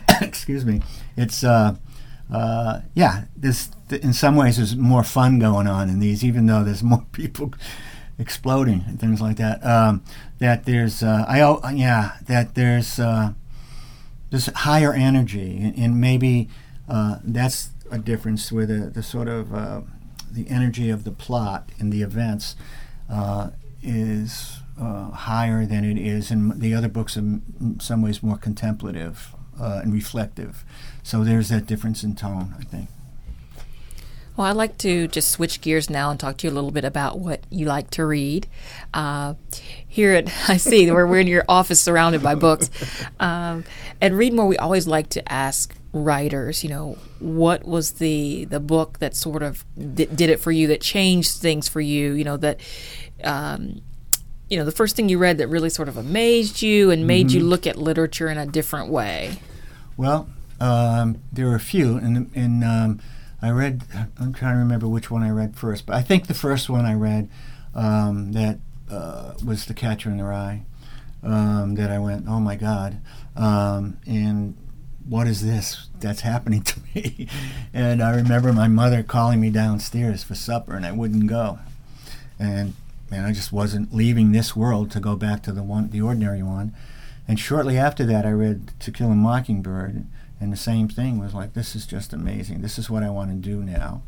excuse 0.20 0.64
me, 0.64 0.82
it's 1.16 1.44
uh, 1.44 1.76
uh, 2.32 2.80
yeah, 2.94 3.24
this 3.36 3.70
in 3.90 4.12
some 4.12 4.36
ways 4.36 4.56
there's 4.56 4.76
more 4.76 5.04
fun 5.04 5.38
going 5.38 5.66
on 5.66 5.88
in 5.88 5.98
these, 6.00 6.24
even 6.24 6.46
though 6.46 6.64
there's 6.64 6.82
more 6.92 7.04
people 7.12 7.52
exploding 8.18 8.84
and 8.86 9.00
things 9.00 9.20
like 9.20 9.36
that. 9.36 9.64
Um, 9.64 10.02
that 10.38 10.64
there's 10.64 11.02
uh, 11.02 11.24
I 11.28 11.40
oh, 11.40 11.60
yeah 11.72 12.16
that 12.26 12.54
there's 12.54 12.98
uh, 12.98 13.32
there's 14.30 14.46
higher 14.46 14.92
energy 14.92 15.58
and, 15.58 15.78
and 15.78 16.00
maybe 16.00 16.48
uh, 16.88 17.18
that's 17.22 17.70
a 17.90 17.98
difference 17.98 18.50
with 18.50 18.68
the, 18.68 18.90
the 18.90 19.02
sort 19.02 19.28
of 19.28 19.54
uh, 19.54 19.82
the 20.30 20.48
energy 20.48 20.88
of 20.90 21.04
the 21.04 21.10
plot 21.10 21.68
and 21.78 21.92
the 21.92 22.02
events 22.02 22.56
uh, 23.10 23.50
is 23.82 24.58
uh, 24.82 25.10
higher 25.10 25.64
than 25.64 25.84
it 25.84 25.98
is 25.98 26.30
and 26.30 26.60
the 26.60 26.74
other 26.74 26.88
books. 26.88 27.16
Are 27.16 27.20
in 27.20 27.78
some 27.80 28.02
ways 28.02 28.22
more 28.22 28.36
contemplative 28.36 29.34
and 29.58 29.92
reflective. 29.92 30.64
So 31.02 31.22
there's 31.22 31.48
that 31.50 31.66
difference 31.66 32.02
in 32.02 32.16
tone, 32.16 32.54
I 32.58 32.64
think. 32.64 32.88
Well, 34.36 34.46
I'd 34.46 34.56
like 34.56 34.78
to 34.78 35.08
just 35.08 35.30
switch 35.30 35.60
gears 35.60 35.90
now 35.90 36.10
and 36.10 36.18
talk 36.18 36.38
to 36.38 36.46
you 36.46 36.52
a 36.52 36.54
little 36.54 36.70
bit 36.70 36.84
about 36.84 37.18
what 37.18 37.44
you 37.50 37.66
like 37.66 37.90
to 37.90 38.06
read. 38.06 38.46
Uh, 38.94 39.34
here 39.86 40.14
at, 40.14 40.32
I 40.48 40.56
see 40.56 40.90
we're, 40.90 41.06
we're 41.06 41.20
in 41.20 41.26
your 41.26 41.44
office 41.48 41.80
surrounded 41.80 42.22
by 42.22 42.34
books. 42.34 42.70
Um, 43.20 43.64
read 44.00 44.32
more. 44.32 44.46
we 44.46 44.56
always 44.56 44.88
like 44.88 45.10
to 45.10 45.32
ask 45.32 45.76
writers, 45.92 46.64
you 46.64 46.70
know, 46.70 46.98
what 47.20 47.64
was 47.64 47.92
the 47.92 48.46
the 48.46 48.58
book 48.58 48.98
that 48.98 49.14
sort 49.14 49.44
of 49.44 49.64
did, 49.76 50.16
did 50.16 50.28
it 50.28 50.40
for 50.40 50.50
you, 50.50 50.66
that 50.68 50.80
changed 50.80 51.36
things 51.36 51.68
for 51.68 51.80
you, 51.80 52.14
you 52.14 52.24
know, 52.24 52.36
that, 52.36 52.58
um, 53.22 53.80
you 54.52 54.58
know, 54.58 54.66
the 54.66 54.70
first 54.70 54.96
thing 54.96 55.08
you 55.08 55.16
read 55.16 55.38
that 55.38 55.48
really 55.48 55.70
sort 55.70 55.88
of 55.88 55.96
amazed 55.96 56.60
you 56.60 56.90
and 56.90 57.06
made 57.06 57.28
mm-hmm. 57.28 57.38
you 57.38 57.44
look 57.44 57.66
at 57.66 57.76
literature 57.76 58.28
in 58.28 58.36
a 58.36 58.44
different 58.44 58.90
way. 58.90 59.38
Well, 59.96 60.28
um, 60.60 61.22
there 61.32 61.48
are 61.48 61.54
a 61.54 61.60
few, 61.60 61.96
and 61.96 62.30
and 62.34 62.62
um, 62.62 63.00
I 63.40 63.48
read. 63.48 63.84
I'm 64.20 64.34
trying 64.34 64.56
to 64.56 64.58
remember 64.58 64.86
which 64.86 65.10
one 65.10 65.22
I 65.22 65.30
read 65.30 65.56
first, 65.56 65.86
but 65.86 65.96
I 65.96 66.02
think 66.02 66.26
the 66.26 66.34
first 66.34 66.68
one 66.68 66.84
I 66.84 66.92
read 66.92 67.30
um, 67.74 68.32
that 68.32 68.58
uh, 68.90 69.32
was 69.42 69.64
The 69.64 69.72
Catcher 69.72 70.10
in 70.10 70.18
the 70.18 70.24
Rye. 70.24 70.66
Um, 71.22 71.76
that 71.76 71.90
I 71.90 71.98
went, 71.98 72.26
oh 72.28 72.40
my 72.40 72.56
God, 72.56 73.00
um, 73.36 73.96
and 74.06 74.54
what 75.08 75.28
is 75.28 75.42
this 75.42 75.88
that's 75.98 76.20
happening 76.20 76.62
to 76.64 76.80
me? 76.94 77.26
and 77.72 78.02
I 78.02 78.14
remember 78.14 78.52
my 78.52 78.68
mother 78.68 79.02
calling 79.02 79.40
me 79.40 79.48
downstairs 79.48 80.22
for 80.22 80.34
supper, 80.34 80.76
and 80.76 80.84
I 80.84 80.92
wouldn't 80.92 81.26
go. 81.26 81.58
And 82.38 82.74
man, 83.12 83.26
I 83.26 83.32
just 83.32 83.52
wasn't 83.52 83.94
leaving 83.94 84.32
this 84.32 84.56
world 84.56 84.90
to 84.92 84.98
go 84.98 85.16
back 85.16 85.42
to 85.42 85.52
the 85.52 85.62
one, 85.62 85.90
the 85.90 86.00
ordinary 86.00 86.42
one. 86.42 86.74
And 87.28 87.38
shortly 87.38 87.76
after 87.76 88.06
that, 88.06 88.24
I 88.24 88.30
read 88.30 88.72
To 88.80 88.90
Kill 88.90 89.12
a 89.12 89.14
Mockingbird, 89.14 90.06
and 90.40 90.52
the 90.52 90.56
same 90.56 90.88
thing 90.88 91.18
was 91.18 91.34
like, 91.34 91.52
this 91.52 91.76
is 91.76 91.84
just 91.84 92.14
amazing. 92.14 92.62
This 92.62 92.78
is 92.78 92.88
what 92.88 93.02
I 93.02 93.10
want 93.10 93.30
to 93.30 93.36
do 93.36 93.62
now. 93.62 94.02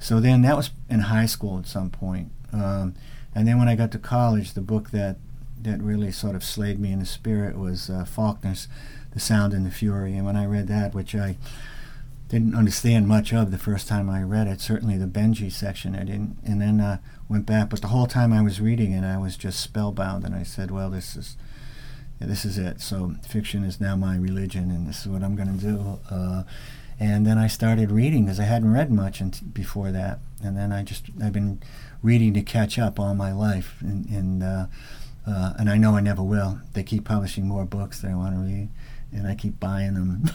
So 0.00 0.18
then 0.18 0.40
that 0.42 0.56
was 0.56 0.70
in 0.88 1.00
high 1.00 1.26
school 1.26 1.58
at 1.58 1.66
some 1.66 1.90
point. 1.90 2.32
Um, 2.54 2.94
and 3.34 3.46
then 3.46 3.58
when 3.58 3.68
I 3.68 3.76
got 3.76 3.92
to 3.92 3.98
college, 3.98 4.54
the 4.54 4.62
book 4.62 4.90
that 4.90 5.18
that 5.60 5.80
really 5.80 6.10
sort 6.10 6.34
of 6.34 6.42
slayed 6.42 6.80
me 6.80 6.90
in 6.90 6.98
the 6.98 7.06
spirit 7.06 7.56
was 7.56 7.88
uh, 7.88 8.04
Faulkner's 8.04 8.66
The 9.12 9.20
Sound 9.20 9.52
and 9.52 9.64
the 9.64 9.70
Fury. 9.70 10.16
And 10.16 10.26
when 10.26 10.36
I 10.36 10.44
read 10.44 10.66
that, 10.68 10.92
which 10.92 11.14
I 11.14 11.36
didn't 12.28 12.54
understand 12.54 13.06
much 13.06 13.32
of 13.32 13.50
the 13.50 13.58
first 13.58 13.86
time 13.86 14.08
I 14.08 14.22
read 14.22 14.48
it, 14.48 14.60
certainly 14.60 14.96
the 14.96 15.06
Benjy 15.06 15.52
section 15.52 15.94
I 15.94 16.04
didn't, 16.04 16.38
and 16.44 16.62
then 16.62 16.80
uh, 16.80 16.96
went 17.32 17.46
back. 17.46 17.70
But 17.70 17.80
the 17.80 17.88
whole 17.88 18.06
time 18.06 18.32
I 18.32 18.42
was 18.42 18.60
reading 18.60 18.92
it, 18.92 19.04
I 19.04 19.18
was 19.18 19.36
just 19.36 19.60
spellbound, 19.60 20.24
and 20.24 20.34
I 20.34 20.44
said, 20.44 20.70
"Well, 20.70 20.90
this 20.90 21.16
is 21.16 21.36
yeah, 22.20 22.26
this 22.28 22.44
is 22.44 22.58
it. 22.58 22.80
So 22.80 23.16
fiction 23.26 23.64
is 23.64 23.80
now 23.80 23.96
my 23.96 24.16
religion, 24.16 24.70
and 24.70 24.86
this 24.86 25.00
is 25.00 25.08
what 25.08 25.24
I'm 25.24 25.34
going 25.34 25.58
to 25.58 25.64
do." 25.64 25.98
Uh, 26.10 26.42
and 27.00 27.26
then 27.26 27.38
I 27.38 27.48
started 27.48 27.90
reading 27.90 28.26
because 28.26 28.38
I 28.38 28.44
hadn't 28.44 28.72
read 28.72 28.92
much 28.92 29.22
before 29.52 29.90
that, 29.90 30.20
and 30.44 30.56
then 30.56 30.70
I 30.70 30.84
just 30.84 31.06
I've 31.20 31.32
been 31.32 31.60
reading 32.02 32.34
to 32.34 32.42
catch 32.42 32.78
up 32.78 33.00
all 33.00 33.14
my 33.14 33.32
life, 33.32 33.76
and 33.80 34.06
and, 34.06 34.42
uh, 34.42 34.66
uh, 35.26 35.54
and 35.58 35.70
I 35.70 35.78
know 35.78 35.96
I 35.96 36.00
never 36.00 36.22
will. 36.22 36.60
They 36.74 36.82
keep 36.82 37.04
publishing 37.04 37.48
more 37.48 37.64
books 37.64 38.02
that 38.02 38.10
I 38.10 38.14
want 38.14 38.34
to 38.34 38.40
read, 38.40 38.68
and 39.12 39.26
I 39.26 39.34
keep 39.34 39.58
buying 39.58 39.94
them, 39.94 40.30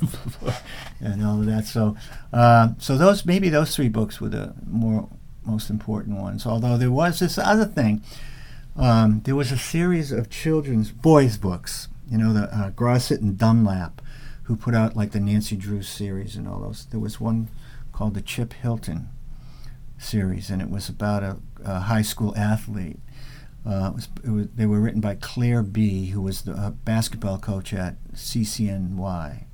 and 1.00 1.24
all 1.24 1.40
of 1.40 1.46
that. 1.46 1.64
So, 1.64 1.96
uh, 2.32 2.70
so 2.78 2.96
those 2.98 3.24
maybe 3.24 3.48
those 3.48 3.74
three 3.74 3.88
books 3.88 4.20
were 4.20 4.28
the 4.28 4.54
more 4.66 5.08
most 5.44 5.70
important 5.70 6.18
ones. 6.18 6.46
Although 6.46 6.76
there 6.76 6.90
was 6.90 7.18
this 7.18 7.38
other 7.38 7.64
thing, 7.64 8.02
um, 8.76 9.20
there 9.24 9.36
was 9.36 9.52
a 9.52 9.58
series 9.58 10.12
of 10.12 10.30
children's 10.30 10.90
boys 10.90 11.36
books. 11.36 11.88
You 12.10 12.18
know, 12.18 12.32
the 12.32 12.44
uh, 12.44 12.70
Grosset 12.70 13.20
and 13.20 13.38
Dunlap 13.38 14.02
who 14.44 14.56
put 14.56 14.74
out 14.74 14.96
like 14.96 15.12
the 15.12 15.20
Nancy 15.20 15.56
Drew 15.56 15.82
series 15.82 16.36
and 16.36 16.48
all 16.48 16.60
those. 16.60 16.86
There 16.86 17.00
was 17.00 17.20
one 17.20 17.48
called 17.92 18.14
the 18.14 18.20
Chip 18.20 18.52
Hilton 18.54 19.08
series, 19.98 20.50
and 20.50 20.60
it 20.60 20.68
was 20.68 20.88
about 20.88 21.22
a, 21.22 21.38
a 21.64 21.80
high 21.80 22.02
school 22.02 22.36
athlete. 22.36 22.98
Uh, 23.64 23.90
it 23.90 23.94
was, 23.94 24.08
it 24.24 24.30
was, 24.30 24.48
they 24.56 24.66
were 24.66 24.80
written 24.80 25.00
by 25.00 25.14
Clair 25.14 25.62
Bee, 25.62 26.06
who 26.06 26.20
was 26.20 26.42
the 26.42 26.52
uh, 26.52 26.70
basketball 26.70 27.38
coach 27.38 27.72
at 27.72 27.96
CCNY 28.12 29.44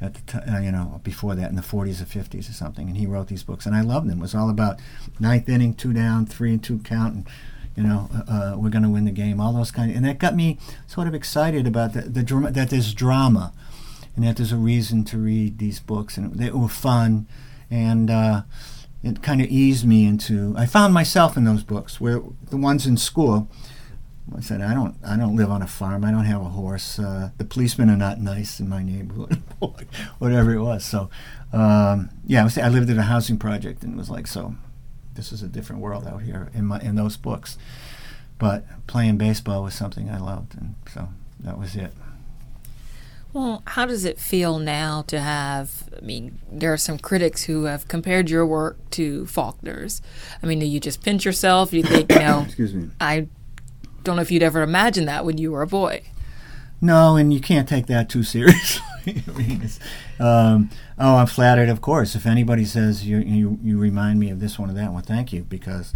at 0.00 0.14
the 0.26 0.54
uh, 0.54 0.58
you 0.60 0.72
know, 0.72 1.00
before 1.04 1.34
that 1.34 1.50
in 1.50 1.56
the 1.56 1.62
40s 1.62 2.00
or 2.00 2.04
50s 2.04 2.48
or 2.48 2.52
something. 2.52 2.88
And 2.88 2.96
he 2.96 3.06
wrote 3.06 3.28
these 3.28 3.42
books, 3.42 3.66
and 3.66 3.74
I 3.74 3.82
loved 3.82 4.08
them. 4.08 4.18
It 4.18 4.22
was 4.22 4.34
all 4.34 4.50
about 4.50 4.80
ninth 5.18 5.48
inning, 5.48 5.74
two 5.74 5.92
down, 5.92 6.26
three 6.26 6.52
and 6.52 6.62
two 6.62 6.78
count, 6.78 7.14
and 7.14 7.28
you 7.76 7.82
know, 7.82 8.08
uh, 8.14 8.32
uh 8.32 8.56
we're 8.56 8.70
going 8.70 8.82
to 8.82 8.88
win 8.88 9.04
the 9.04 9.10
game. 9.10 9.40
All 9.40 9.52
those 9.52 9.70
kind, 9.70 9.90
of, 9.90 9.96
and 9.96 10.04
that 10.04 10.18
got 10.18 10.34
me 10.34 10.58
sort 10.86 11.06
of 11.06 11.14
excited 11.14 11.66
about 11.66 11.92
the, 11.92 12.02
the 12.02 12.22
drama, 12.22 12.50
that 12.50 12.70
there's 12.70 12.94
drama 12.94 13.52
and 14.16 14.24
that 14.24 14.36
there's 14.36 14.52
a 14.52 14.56
reason 14.56 15.04
to 15.04 15.18
read 15.18 15.58
these 15.58 15.80
books, 15.80 16.16
and 16.16 16.34
they 16.34 16.50
were 16.50 16.68
fun, 16.68 17.26
and 17.70 18.10
uh, 18.10 18.42
it 19.02 19.22
kind 19.22 19.40
of 19.40 19.48
eased 19.48 19.86
me 19.86 20.04
into. 20.04 20.54
I 20.56 20.66
found 20.66 20.92
myself 20.92 21.36
in 21.36 21.44
those 21.44 21.62
books, 21.62 22.00
where 22.00 22.22
the 22.50 22.56
ones 22.56 22.86
in 22.86 22.96
school. 22.96 23.48
I 24.36 24.40
said, 24.40 24.60
I 24.60 24.74
don't, 24.74 24.94
I 25.04 25.16
don't 25.16 25.36
live 25.36 25.50
on 25.50 25.62
a 25.62 25.66
farm. 25.66 26.04
I 26.04 26.10
don't 26.10 26.24
have 26.24 26.40
a 26.40 26.44
horse. 26.44 26.98
Uh, 26.98 27.30
the 27.36 27.44
policemen 27.44 27.90
are 27.90 27.96
not 27.96 28.20
nice 28.20 28.60
in 28.60 28.68
my 28.68 28.82
neighborhood, 28.82 29.42
whatever 30.18 30.52
it 30.52 30.60
was. 30.60 30.84
So, 30.84 31.10
um, 31.52 32.10
yeah, 32.26 32.42
I, 32.42 32.44
was, 32.44 32.58
I 32.58 32.68
lived 32.68 32.90
in 32.90 32.98
a 32.98 33.02
housing 33.02 33.38
project, 33.38 33.82
and 33.82 33.94
it 33.94 33.96
was 33.96 34.10
like, 34.10 34.26
so, 34.26 34.54
this 35.14 35.32
is 35.32 35.42
a 35.42 35.48
different 35.48 35.82
world 35.82 36.06
out 36.06 36.22
here 36.22 36.50
in 36.54 36.66
my 36.66 36.80
in 36.80 36.94
those 36.94 37.16
books. 37.16 37.58
But 38.38 38.64
playing 38.86 39.18
baseball 39.18 39.62
was 39.62 39.74
something 39.74 40.08
I 40.08 40.18
loved, 40.18 40.56
and 40.56 40.74
so 40.92 41.08
that 41.40 41.58
was 41.58 41.76
it. 41.76 41.92
Well, 43.32 43.62
how 43.64 43.86
does 43.86 44.04
it 44.04 44.18
feel 44.18 44.58
now 44.58 45.02
to 45.02 45.20
have? 45.20 45.88
I 45.96 46.00
mean, 46.00 46.40
there 46.50 46.72
are 46.72 46.78
some 46.78 46.98
critics 46.98 47.44
who 47.44 47.64
have 47.64 47.86
compared 47.86 48.28
your 48.28 48.44
work 48.44 48.78
to 48.92 49.26
Faulkner's. 49.26 50.02
I 50.42 50.46
mean, 50.46 50.58
do 50.58 50.66
you 50.66 50.80
just 50.80 51.02
pinch 51.02 51.24
yourself? 51.24 51.70
Do 51.70 51.76
you 51.76 51.84
think, 51.84 52.10
you 52.10 52.18
know, 52.18 52.42
excuse 52.46 52.74
me, 52.74 52.90
I 53.00 53.28
don't 54.02 54.16
know 54.16 54.22
if 54.22 54.30
you'd 54.30 54.42
ever 54.42 54.62
imagine 54.62 55.04
that 55.06 55.24
when 55.24 55.38
you 55.38 55.52
were 55.52 55.62
a 55.62 55.66
boy. 55.66 56.02
No, 56.80 57.16
and 57.16 57.32
you 57.32 57.40
can't 57.40 57.68
take 57.68 57.86
that 57.86 58.08
too 58.08 58.22
seriously. 58.22 58.82
I 59.06 59.30
mean, 59.32 59.68
um, 60.18 60.70
oh, 60.98 61.16
I'm 61.16 61.26
flattered, 61.26 61.68
of 61.68 61.80
course. 61.80 62.14
If 62.14 62.26
anybody 62.26 62.64
says 62.64 63.06
you, 63.06 63.18
you 63.18 63.58
you 63.62 63.78
remind 63.78 64.18
me 64.18 64.30
of 64.30 64.40
this 64.40 64.58
one 64.58 64.70
or 64.70 64.74
that 64.74 64.92
one, 64.92 65.02
thank 65.02 65.32
you, 65.32 65.42
because 65.42 65.92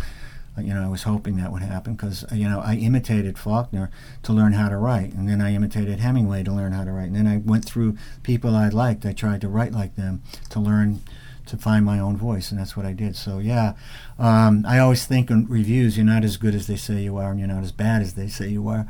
you 0.59 0.73
know, 0.73 0.85
I 0.85 0.89
was 0.89 1.03
hoping 1.03 1.37
that 1.37 1.51
would 1.51 1.63
happen 1.63 1.95
because, 1.95 2.25
you 2.33 2.49
know, 2.49 2.61
I 2.61 2.77
imitated 2.77 3.39
Faulkner 3.39 3.91
to 4.23 4.33
learn 4.33 4.53
how 4.53 4.69
to 4.69 4.77
write, 4.77 5.13
and 5.13 5.29
then 5.29 5.41
I 5.41 5.53
imitated 5.53 5.99
Hemingway 5.99 6.45
to 6.45 6.53
learn 6.53 6.73
how 6.73 6.85
to 6.85 6.93
write, 6.93 7.09
and 7.09 7.17
then 7.17 7.27
I 7.27 7.39
went 7.39 7.65
through 7.65 7.97
people 8.23 8.55
I 8.55 8.69
liked. 8.69 9.05
I 9.05 9.13
tried 9.13 9.41
to 9.41 9.49
write 9.49 9.73
like 9.73 9.97
them 9.97 10.23
to 10.51 10.61
learn 10.61 11.01
to 11.47 11.57
find 11.57 11.85
my 11.85 11.99
own 11.99 12.17
voice, 12.17 12.51
and 12.51 12.61
that's 12.61 12.77
what 12.77 12.87
I 12.87 12.93
did. 12.93 13.17
So 13.17 13.39
yeah, 13.39 13.75
um, 14.19 14.65
I 14.67 14.79
always 14.79 15.07
think 15.07 15.31
in 15.31 15.47
reviews, 15.47 15.97
you're 15.97 16.07
not 16.07 16.25
as 16.25 16.37
good 16.37 16.55
as 16.55 16.67
they 16.67 16.77
say 16.77 17.03
you 17.03 17.17
are, 17.17 17.31
and 17.31 17.39
you're 17.39 17.49
not 17.49 17.63
as 17.63 17.73
bad 17.73 18.03
as 18.03 18.15
they 18.15 18.29
say 18.29 18.49
you 18.49 18.69
are. 18.69 18.87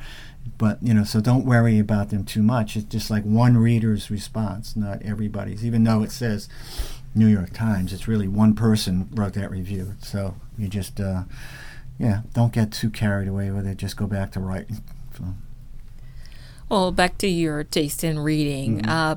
But 0.59 0.83
you 0.83 0.93
know, 0.93 1.05
so 1.05 1.21
don't 1.21 1.47
worry 1.47 1.79
about 1.79 2.11
them 2.11 2.25
too 2.25 2.43
much. 2.43 2.77
It's 2.77 2.87
just 2.87 3.11
like 3.11 3.25
one 3.25 3.57
reader's 3.57 4.11
response, 4.11 4.77
not 4.77 5.03
everybody's. 5.03 5.65
Even 5.65 5.85
though 5.85 6.03
it 6.03 6.13
says 6.13 6.49
New 7.15 7.27
York 7.27 7.53
Times. 7.53 7.93
It's 7.93 8.09
really 8.09 8.29
one 8.29 8.55
person 8.55 9.09
wrote 9.13 9.35
that 9.35 9.51
review. 9.51 9.95
So 10.01 10.35
you 10.59 10.69
just, 10.69 11.01
uh, 11.01 11.25
yeah, 11.99 12.23
don't 12.33 12.53
get 12.53 12.73
too 12.73 12.91
carried 12.91 13.29
away 13.29 13.51
with 13.51 13.67
it. 13.67 13.77
Just 13.77 13.97
go 13.97 14.07
back 14.07 14.33
to 14.33 14.41
writing. 14.41 14.83
So. 15.17 15.25
Well, 16.69 16.93
back 16.93 17.19
to 17.19 17.29
your 17.29 17.63
taste 17.63 18.03
in 18.03 18.19
reading. 18.19 18.83
Mm-hmm. 18.83 18.91
Uh, 18.91 19.17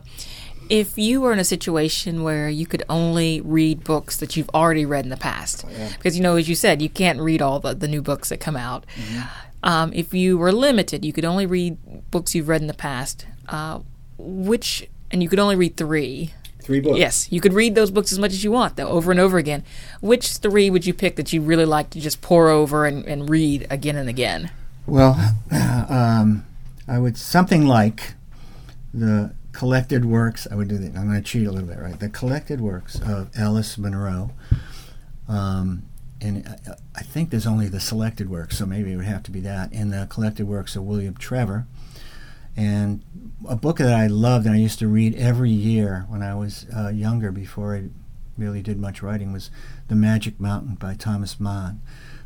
if 0.70 0.98
you 0.98 1.22
were 1.22 1.34
in 1.34 1.40
a 1.40 1.44
situation 1.44 2.24
where 2.24 2.50
you 2.50 2.66
could 2.66 2.84
only 2.90 3.42
read 3.42 3.84
books 3.84 4.18
that 4.18 4.36
you've 4.36 4.50
already 4.54 4.86
read 4.86 5.06
in 5.06 5.10
the 5.10 5.18
past, 5.18 5.66
oh, 5.66 5.72
yeah. 5.72 5.92
because 5.98 6.18
you 6.18 6.24
know, 6.24 6.36
as 6.36 6.48
you 6.48 6.56
said, 6.56 6.82
you 6.82 6.90
can't 6.90 7.20
read 7.20 7.42
all 7.42 7.60
the, 7.60 7.74
the 7.74 7.88
new 7.88 8.02
books 8.02 8.30
that 8.30 8.40
come 8.40 8.56
out. 8.56 8.86
Mm-hmm. 8.96 9.22
Um, 9.64 9.92
if 9.94 10.14
you 10.14 10.38
were 10.38 10.52
limited, 10.52 11.04
you 11.04 11.14
could 11.14 11.26
only 11.26 11.46
read 11.46 11.78
books 12.12 12.36
you've 12.36 12.48
read 12.48 12.62
in 12.62 12.68
the 12.68 12.74
past. 12.74 13.26
Uh, 13.50 13.80
which, 14.18 14.88
and 15.12 15.22
you 15.22 15.30
could 15.30 15.40
only 15.40 15.56
read 15.56 15.78
three. 15.78 16.34
Three 16.62 16.80
books. 16.80 16.98
Yes, 16.98 17.32
you 17.32 17.40
could 17.40 17.54
read 17.54 17.76
those 17.76 17.92
books 17.92 18.12
as 18.12 18.20
much 18.20 18.32
as 18.32 18.44
you 18.44 18.52
want, 18.52 18.76
though, 18.76 18.90
over 18.90 19.12
and 19.12 19.20
over 19.20 19.38
again. 19.38 19.64
Which 20.02 20.38
three 20.38 20.70
would 20.70 20.86
you 20.86 20.94
pick 20.94 21.16
that 21.16 21.32
you 21.32 21.42
really 21.42 21.66
like 21.66 21.90
to 21.92 22.02
just 22.02 22.22
pour 22.22 22.50
over 22.50 22.86
and, 22.86 23.06
and 23.06 23.30
read 23.30 23.68
again 23.70 23.96
and 23.96 24.10
again? 24.10 24.52
Well, 24.86 25.36
um, 25.52 26.46
I 26.88 27.00
would 27.00 27.18
something 27.18 27.66
like 27.66 28.16
the 28.94 29.34
collected 29.58 30.06
works. 30.06 30.48
I 30.52 30.54
would 30.54 30.68
do 30.68 30.78
that. 30.78 30.96
I'm 30.96 31.08
going 31.08 31.16
to 31.16 31.22
cheat 31.24 31.48
a 31.48 31.52
little 31.52 31.68
bit, 31.68 31.80
right? 31.80 32.00
The 32.00 32.10
collected 32.10 32.62
works 32.62 33.02
of 33.02 33.32
Alice 33.36 33.76
Munro. 33.76 34.30
Um, 35.28 35.82
and 36.22 36.48
I, 36.48 36.74
I 36.96 37.02
think 37.02 37.32
there's 37.32 37.48
only 37.48 37.68
the 37.68 37.80
selected 37.80 38.30
works, 38.30 38.60
so 38.60 38.68
maybe 38.68 38.94
it 38.94 38.98
would 38.98 39.06
have 39.06 39.24
to 39.24 39.32
be 39.32 39.40
that. 39.40 39.74
And 39.74 39.92
the 39.92 40.06
collected 40.12 40.48
works 40.48 40.76
of 40.76 40.84
William 40.84 41.16
Trevor. 41.18 41.66
And 42.56 43.02
a 43.50 43.56
book 43.56 43.80
that 43.80 43.96
I 43.96 44.06
loved 44.06 44.46
and 44.46 44.54
I 44.54 44.60
used 44.60 44.78
to 44.78 44.88
read 44.88 45.16
every 45.16 45.50
year 45.50 46.06
when 46.08 46.22
I 46.22 46.36
was 46.36 46.68
uh, 46.76 46.90
younger, 46.90 47.32
before 47.32 47.76
I 47.76 47.90
really 48.38 48.62
did 48.62 48.78
much 48.78 49.02
writing, 49.02 49.34
was 49.34 49.50
The 49.88 49.96
Magic 49.96 50.40
Mountain 50.40 50.76
by 50.76 50.94
Thomas 50.94 51.40
Mann. 51.40 51.82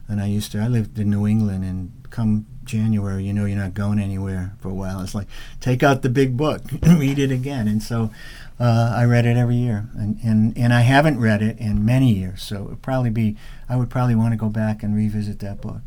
And 0.10 0.20
I 0.20 0.26
used 0.26 0.52
to, 0.52 0.60
I 0.60 0.68
lived 0.68 1.00
in 1.00 1.10
New 1.10 1.26
England, 1.26 1.64
and 1.64 1.94
come 2.10 2.46
January, 2.72 3.26
you 3.26 3.34
know, 3.34 3.44
you're 3.44 3.58
not 3.58 3.74
going 3.74 4.00
anywhere 4.00 4.54
for 4.60 4.70
a 4.70 4.74
while. 4.74 5.02
It's 5.02 5.14
like, 5.14 5.28
take 5.60 5.84
out 5.84 6.02
the 6.02 6.10
big 6.10 6.38
book 6.38 6.62
and 6.82 7.00
read 7.00 7.20
it 7.20 7.30
again. 7.30 7.68
And 7.68 7.84
so 7.84 8.12
uh, 8.60 8.94
I 8.96 9.04
read 9.04 9.26
it 9.26 9.36
every 9.36 9.58
year. 9.58 9.90
And, 9.94 10.18
and, 10.24 10.58
and 10.58 10.74
I 10.74 10.82
haven't 10.82 11.20
read 11.20 11.42
it 11.42 11.60
in 11.60 11.84
many 11.86 12.14
years, 12.14 12.42
so 12.42 12.70
it 12.72 12.82
probably 12.82 13.10
be, 13.10 13.36
I 13.68 13.76
would 13.76 13.90
probably 13.90 14.16
want 14.16 14.32
to 14.32 14.38
go 14.38 14.48
back 14.48 14.84
and 14.84 14.96
revisit 14.96 15.40
that 15.40 15.60
book. 15.60 15.82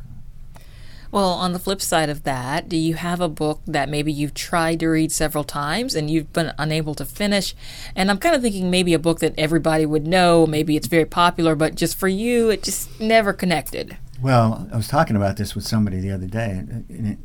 Well, 1.10 1.30
on 1.30 1.52
the 1.52 1.60
flip 1.60 1.80
side 1.80 2.10
of 2.10 2.24
that, 2.24 2.68
do 2.68 2.76
you 2.76 2.94
have 2.94 3.20
a 3.20 3.28
book 3.28 3.60
that 3.66 3.88
maybe 3.88 4.12
you've 4.12 4.34
tried 4.34 4.80
to 4.80 4.88
read 4.88 5.12
several 5.12 5.44
times 5.44 5.94
and 5.94 6.10
you've 6.10 6.32
been 6.32 6.52
unable 6.58 6.94
to 6.96 7.04
finish? 7.04 7.54
And 7.94 8.10
I'm 8.10 8.18
kind 8.18 8.34
of 8.34 8.42
thinking 8.42 8.70
maybe 8.70 8.92
a 8.92 8.98
book 8.98 9.20
that 9.20 9.32
everybody 9.38 9.86
would 9.86 10.06
know, 10.06 10.44
maybe 10.44 10.76
it's 10.76 10.88
very 10.88 11.04
popular, 11.04 11.54
but 11.54 11.76
just 11.76 11.96
for 11.96 12.08
you, 12.08 12.50
it 12.50 12.64
just 12.64 13.00
never 13.00 13.32
connected. 13.32 13.96
Well, 14.20 14.68
I 14.72 14.76
was 14.76 14.88
talking 14.88 15.16
about 15.16 15.36
this 15.36 15.54
with 15.54 15.66
somebody 15.66 16.00
the 16.00 16.12
other 16.12 16.26
day. 16.26 16.62
It, 16.88 17.18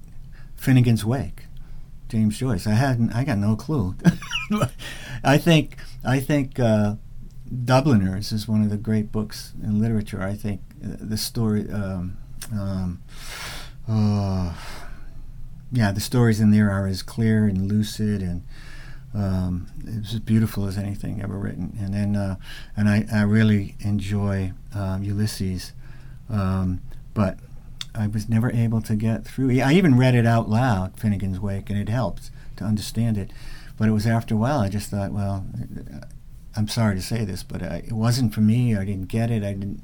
Finnegans 0.59 1.03
Wake, 1.03 1.45
James 2.09 2.37
Joyce. 2.37 2.67
I 2.67 2.71
hadn't. 2.73 3.13
I 3.13 3.23
got 3.23 3.37
no 3.37 3.55
clue. 3.55 3.95
I 5.23 5.37
think. 5.37 5.77
I 6.03 6.19
think. 6.19 6.59
Uh, 6.59 6.95
Dubliners 7.65 8.31
is 8.31 8.47
one 8.47 8.61
of 8.61 8.69
the 8.69 8.77
great 8.77 9.11
books 9.11 9.53
in 9.63 9.81
literature. 9.81 10.21
I 10.21 10.35
think 10.35 10.61
uh, 10.83 10.97
the 10.99 11.17
story. 11.17 11.67
Um, 11.71 12.17
um, 12.53 13.01
uh, 13.87 14.53
yeah, 15.71 15.91
the 15.91 15.99
stories 15.99 16.39
in 16.39 16.51
there 16.51 16.69
are 16.71 16.85
as 16.87 17.01
clear 17.03 17.45
and 17.45 17.67
lucid 17.67 18.21
and 18.21 18.43
Um, 19.13 19.67
it 19.87 20.01
was 20.01 20.13
as 20.13 20.19
beautiful 20.19 20.67
as 20.67 20.77
anything 20.77 21.21
ever 21.21 21.37
written. 21.37 21.75
And 21.79 21.93
then, 21.93 22.15
uh, 22.15 22.35
and 22.77 22.87
I, 22.87 23.05
I 23.11 23.23
really 23.23 23.75
enjoy 23.79 24.53
um, 24.73 25.03
Ulysses, 25.03 25.73
um, 26.29 26.81
but 27.13 27.39
I 27.95 28.07
was 28.07 28.29
never 28.29 28.51
able 28.51 28.81
to 28.83 28.95
get 28.95 29.25
through. 29.25 29.59
I 29.61 29.73
even 29.73 29.97
read 29.97 30.15
it 30.15 30.25
out 30.25 30.49
loud, 30.49 30.95
Finnegans 30.95 31.39
Wake, 31.39 31.69
and 31.69 31.79
it 31.79 31.89
helped 31.89 32.29
to 32.57 32.63
understand 32.63 33.17
it. 33.17 33.31
But 33.77 33.87
it 33.87 33.91
was 33.91 34.05
after 34.05 34.35
a 34.35 34.37
while 34.37 34.59
I 34.59 34.69
just 34.69 34.91
thought, 34.91 35.11
well, 35.11 35.45
I'm 36.55 36.67
sorry 36.67 36.95
to 36.95 37.01
say 37.01 37.23
this, 37.25 37.43
but 37.43 37.63
I, 37.63 37.83
it 37.87 37.93
wasn't 37.93 38.33
for 38.33 38.41
me. 38.41 38.75
I 38.75 38.85
didn't 38.85 39.07
get 39.07 39.31
it. 39.31 39.43
I 39.43 39.53
didn't. 39.53 39.83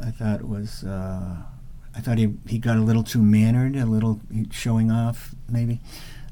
I, 0.00 0.10
thought 0.10 0.40
it 0.40 0.48
was. 0.48 0.84
Uh, 0.84 1.36
I 1.94 2.00
thought 2.00 2.18
he 2.18 2.34
he 2.48 2.58
got 2.58 2.76
a 2.76 2.80
little 2.80 3.04
too 3.04 3.22
mannered, 3.22 3.76
a 3.76 3.86
little 3.86 4.20
showing 4.50 4.90
off, 4.90 5.34
maybe. 5.48 5.80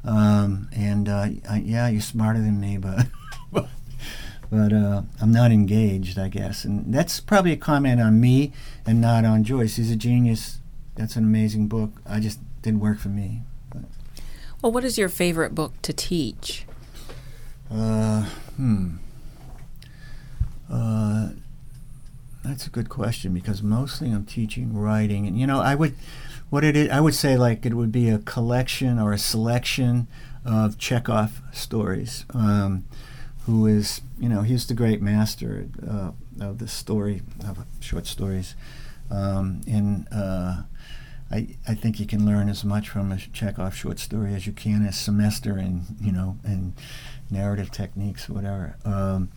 Um, 0.04 0.68
and 0.74 1.08
uh, 1.08 1.28
I, 1.48 1.62
yeah, 1.64 1.88
you're 1.88 2.00
smarter 2.00 2.40
than 2.40 2.60
me, 2.60 2.78
but 2.78 3.06
but 4.50 4.72
uh, 4.72 5.02
I'm 5.20 5.32
not 5.32 5.52
engaged, 5.52 6.18
I 6.18 6.28
guess. 6.28 6.64
And 6.64 6.92
that's 6.92 7.20
probably 7.20 7.52
a 7.52 7.56
comment 7.56 8.00
on 8.00 8.20
me 8.20 8.52
and 8.84 9.00
not 9.00 9.24
on 9.24 9.44
Joyce. 9.44 9.76
He's 9.76 9.90
a 9.90 9.96
genius. 9.96 10.58
That's 10.96 11.16
an 11.16 11.24
amazing 11.24 11.68
book. 11.68 11.92
I 12.04 12.18
just 12.18 12.40
didn't 12.62 12.80
work 12.80 12.98
for 12.98 13.08
me. 13.08 13.42
But. 13.70 13.82
Well, 14.60 14.72
what 14.72 14.84
is 14.84 14.98
your 14.98 15.08
favorite 15.08 15.54
book 15.54 15.80
to 15.82 15.92
teach? 15.92 16.66
Uh, 17.70 18.24
hmm. 18.56 18.96
Uh, 20.68 21.30
that's 22.44 22.66
a 22.66 22.70
good 22.70 22.88
question 22.88 23.32
because 23.32 23.62
mostly 23.62 24.10
I'm 24.10 24.24
teaching 24.24 24.76
writing, 24.76 25.26
and 25.26 25.38
you 25.38 25.46
know, 25.46 25.60
I 25.60 25.74
would, 25.74 25.94
what 26.48 26.64
it 26.64 26.76
is, 26.76 26.90
I 26.90 27.00
would 27.00 27.14
say 27.14 27.36
like 27.36 27.64
it 27.64 27.74
would 27.74 27.92
be 27.92 28.08
a 28.08 28.18
collection 28.18 28.98
or 28.98 29.12
a 29.12 29.18
selection 29.18 30.08
of 30.44 30.78
Chekhov 30.78 31.42
stories. 31.52 32.24
Um, 32.34 32.84
who 33.46 33.66
is, 33.66 34.00
you 34.18 34.28
know, 34.28 34.42
he's 34.42 34.66
the 34.66 34.74
great 34.74 35.00
master 35.00 35.68
uh, 35.88 36.12
of 36.40 36.58
the 36.58 36.68
story 36.68 37.22
of 37.46 37.64
short 37.80 38.06
stories, 38.06 38.54
um, 39.10 39.62
and 39.66 40.06
uh, 40.12 40.62
I, 41.30 41.56
I 41.66 41.74
think 41.74 42.00
you 42.00 42.06
can 42.06 42.26
learn 42.26 42.48
as 42.48 42.64
much 42.64 42.88
from 42.88 43.12
a 43.12 43.16
Chekhov 43.16 43.74
short 43.74 43.98
story 43.98 44.34
as 44.34 44.46
you 44.46 44.52
can 44.52 44.84
a 44.84 44.92
semester 44.92 45.58
in, 45.58 45.82
you 46.00 46.12
know, 46.12 46.38
in 46.44 46.74
narrative 47.30 47.70
techniques, 47.70 48.28
or 48.28 48.34
whatever. 48.34 48.76
Um, 48.84 49.30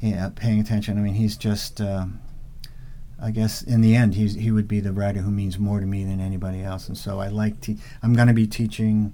yeah, 0.00 0.30
paying 0.34 0.60
attention. 0.60 0.98
I 0.98 1.00
mean, 1.00 1.14
he's 1.14 1.36
just. 1.36 1.80
Um, 1.80 2.20
I 3.20 3.32
guess 3.32 3.62
in 3.62 3.80
the 3.80 3.96
end, 3.96 4.14
he's, 4.14 4.34
he 4.34 4.52
would 4.52 4.68
be 4.68 4.78
the 4.78 4.92
writer 4.92 5.20
who 5.20 5.32
means 5.32 5.58
more 5.58 5.80
to 5.80 5.86
me 5.86 6.04
than 6.04 6.20
anybody 6.20 6.62
else. 6.62 6.86
And 6.86 6.96
so 6.96 7.18
I 7.18 7.26
like 7.26 7.60
to. 7.62 7.76
I'm 8.00 8.14
going 8.14 8.28
to 8.28 8.34
be 8.34 8.46
teaching, 8.46 9.12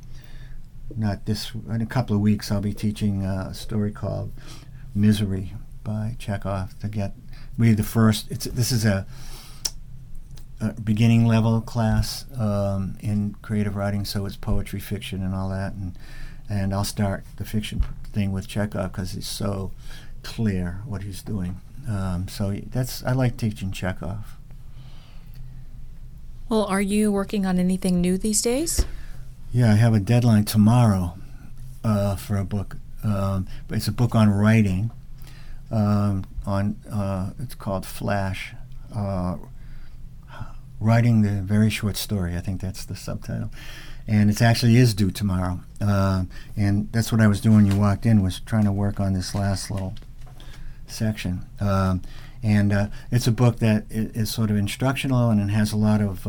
not 0.96 1.26
this, 1.26 1.52
in 1.68 1.80
a 1.80 1.86
couple 1.86 2.14
of 2.14 2.22
weeks, 2.22 2.50
I'll 2.50 2.60
be 2.60 2.72
teaching 2.74 3.24
a 3.24 3.54
story 3.54 3.92
called 3.92 4.32
Misery 4.94 5.52
by 5.82 6.16
Chekhov 6.18 6.78
to 6.80 6.88
get 6.88 7.14
be 7.58 7.72
the 7.72 7.82
first. 7.82 8.30
It's 8.30 8.46
this 8.46 8.72
is 8.72 8.84
a, 8.84 9.06
a 10.60 10.72
beginning 10.80 11.26
level 11.26 11.60
class 11.60 12.24
um, 12.38 12.96
in 13.00 13.36
creative 13.42 13.76
writing, 13.76 14.04
so 14.04 14.26
it's 14.26 14.36
poetry, 14.36 14.80
fiction, 14.80 15.22
and 15.22 15.34
all 15.34 15.48
that. 15.50 15.74
And 15.74 15.96
and 16.48 16.74
I'll 16.74 16.84
start 16.84 17.24
the 17.36 17.44
fiction 17.44 17.82
thing 18.12 18.32
with 18.32 18.48
Chekhov 18.48 18.92
because 18.92 19.12
he's 19.12 19.26
so 19.26 19.72
clear 20.22 20.82
what 20.84 21.02
he's 21.02 21.22
doing. 21.22 21.60
Um, 21.88 22.28
so 22.28 22.52
that's 22.66 23.04
I 23.04 23.12
like 23.12 23.36
teaching 23.36 23.72
Chekhov. 23.72 24.38
Well, 26.48 26.64
are 26.64 26.80
you 26.80 27.10
working 27.10 27.46
on 27.46 27.58
anything 27.58 28.00
new 28.00 28.18
these 28.18 28.42
days? 28.42 28.84
Yeah, 29.54 29.70
I 29.70 29.76
have 29.76 29.94
a 29.94 30.00
deadline 30.00 30.46
tomorrow 30.46 31.16
uh, 31.84 32.16
for 32.16 32.36
a 32.36 32.44
book, 32.44 32.76
um, 33.04 33.46
it's 33.70 33.86
a 33.86 33.92
book 33.92 34.16
on 34.16 34.28
writing. 34.28 34.90
Um, 35.70 36.24
on 36.44 36.74
uh, 36.90 37.30
it's 37.38 37.54
called 37.54 37.86
Flash, 37.86 38.52
uh, 38.92 39.36
writing 40.80 41.22
the 41.22 41.40
very 41.40 41.70
short 41.70 41.96
story. 41.96 42.36
I 42.36 42.40
think 42.40 42.60
that's 42.60 42.84
the 42.84 42.96
subtitle, 42.96 43.50
and 44.08 44.28
it 44.28 44.42
actually 44.42 44.74
is 44.74 44.92
due 44.92 45.12
tomorrow. 45.12 45.60
Uh, 45.80 46.24
and 46.56 46.90
that's 46.90 47.12
what 47.12 47.20
I 47.20 47.28
was 47.28 47.40
doing. 47.40 47.54
When 47.54 47.66
you 47.66 47.76
walked 47.76 48.06
in 48.06 48.24
was 48.24 48.40
trying 48.40 48.64
to 48.64 48.72
work 48.72 48.98
on 48.98 49.12
this 49.12 49.36
last 49.36 49.70
little 49.70 49.94
section. 50.88 51.46
Um, 51.60 52.02
and 52.42 52.72
uh, 52.72 52.88
it's 53.12 53.28
a 53.28 53.32
book 53.32 53.60
that 53.60 53.84
is, 53.88 54.34
sort 54.34 54.50
of 54.50 54.56
instructional 54.56 55.30
and 55.30 55.40
it 55.40 55.52
has 55.52 55.72
a 55.72 55.76
lot 55.76 56.00
of 56.02 56.26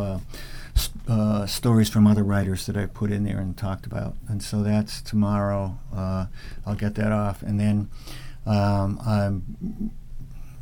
uh, 1.07 1.45
stories 1.45 1.89
from 1.89 2.07
other 2.07 2.23
writers 2.23 2.65
that 2.65 2.75
I 2.75 2.85
put 2.85 3.11
in 3.11 3.23
there 3.23 3.39
and 3.39 3.55
talked 3.55 3.85
about. 3.85 4.15
And 4.27 4.41
so 4.41 4.63
that's 4.63 5.01
tomorrow. 5.01 5.77
Uh, 5.93 6.27
I'll 6.65 6.75
get 6.75 6.95
that 6.95 7.11
off. 7.11 7.41
And 7.41 7.59
then 7.59 7.89
um, 8.45 8.99
I'm 9.05 9.91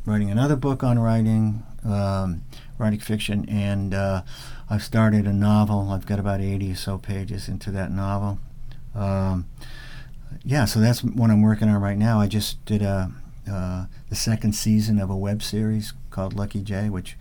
writing 0.06 0.30
another 0.30 0.56
book 0.56 0.84
on 0.84 1.00
writing, 1.00 1.64
um, 1.86 2.44
writing 2.78 3.00
fiction, 3.00 3.48
and 3.50 3.94
uh, 3.94 4.24
I've 4.70 4.84
started 4.84 5.26
a 5.26 5.34
novel. 5.34 5.90
I've 5.92 6.06
got 6.06 6.20
about 6.20 6.42
80 6.42 6.72
or 6.72 6.76
so 6.76 6.98
pages 6.98 7.48
into 7.48 7.72
that 7.72 7.92
novel. 7.92 8.40
Um, 8.94 9.48
yeah, 10.44 10.66
so 10.66 10.80
that's 10.80 11.04
what 11.04 11.30
I'm 11.30 11.42
working 11.42 11.70
on 11.70 11.82
right 11.82 11.98
now. 11.98 12.20
I 12.20 12.28
just 12.28 12.64
did 12.66 12.82
a 12.82 13.12
uh, 13.50 13.86
the 14.10 14.16
second 14.16 14.54
season 14.54 15.00
of 15.00 15.10
a 15.10 15.16
web 15.16 15.44
series 15.44 15.94
called 16.12 16.34
Lucky 16.34 16.62
J, 16.62 16.90
which 16.90 17.18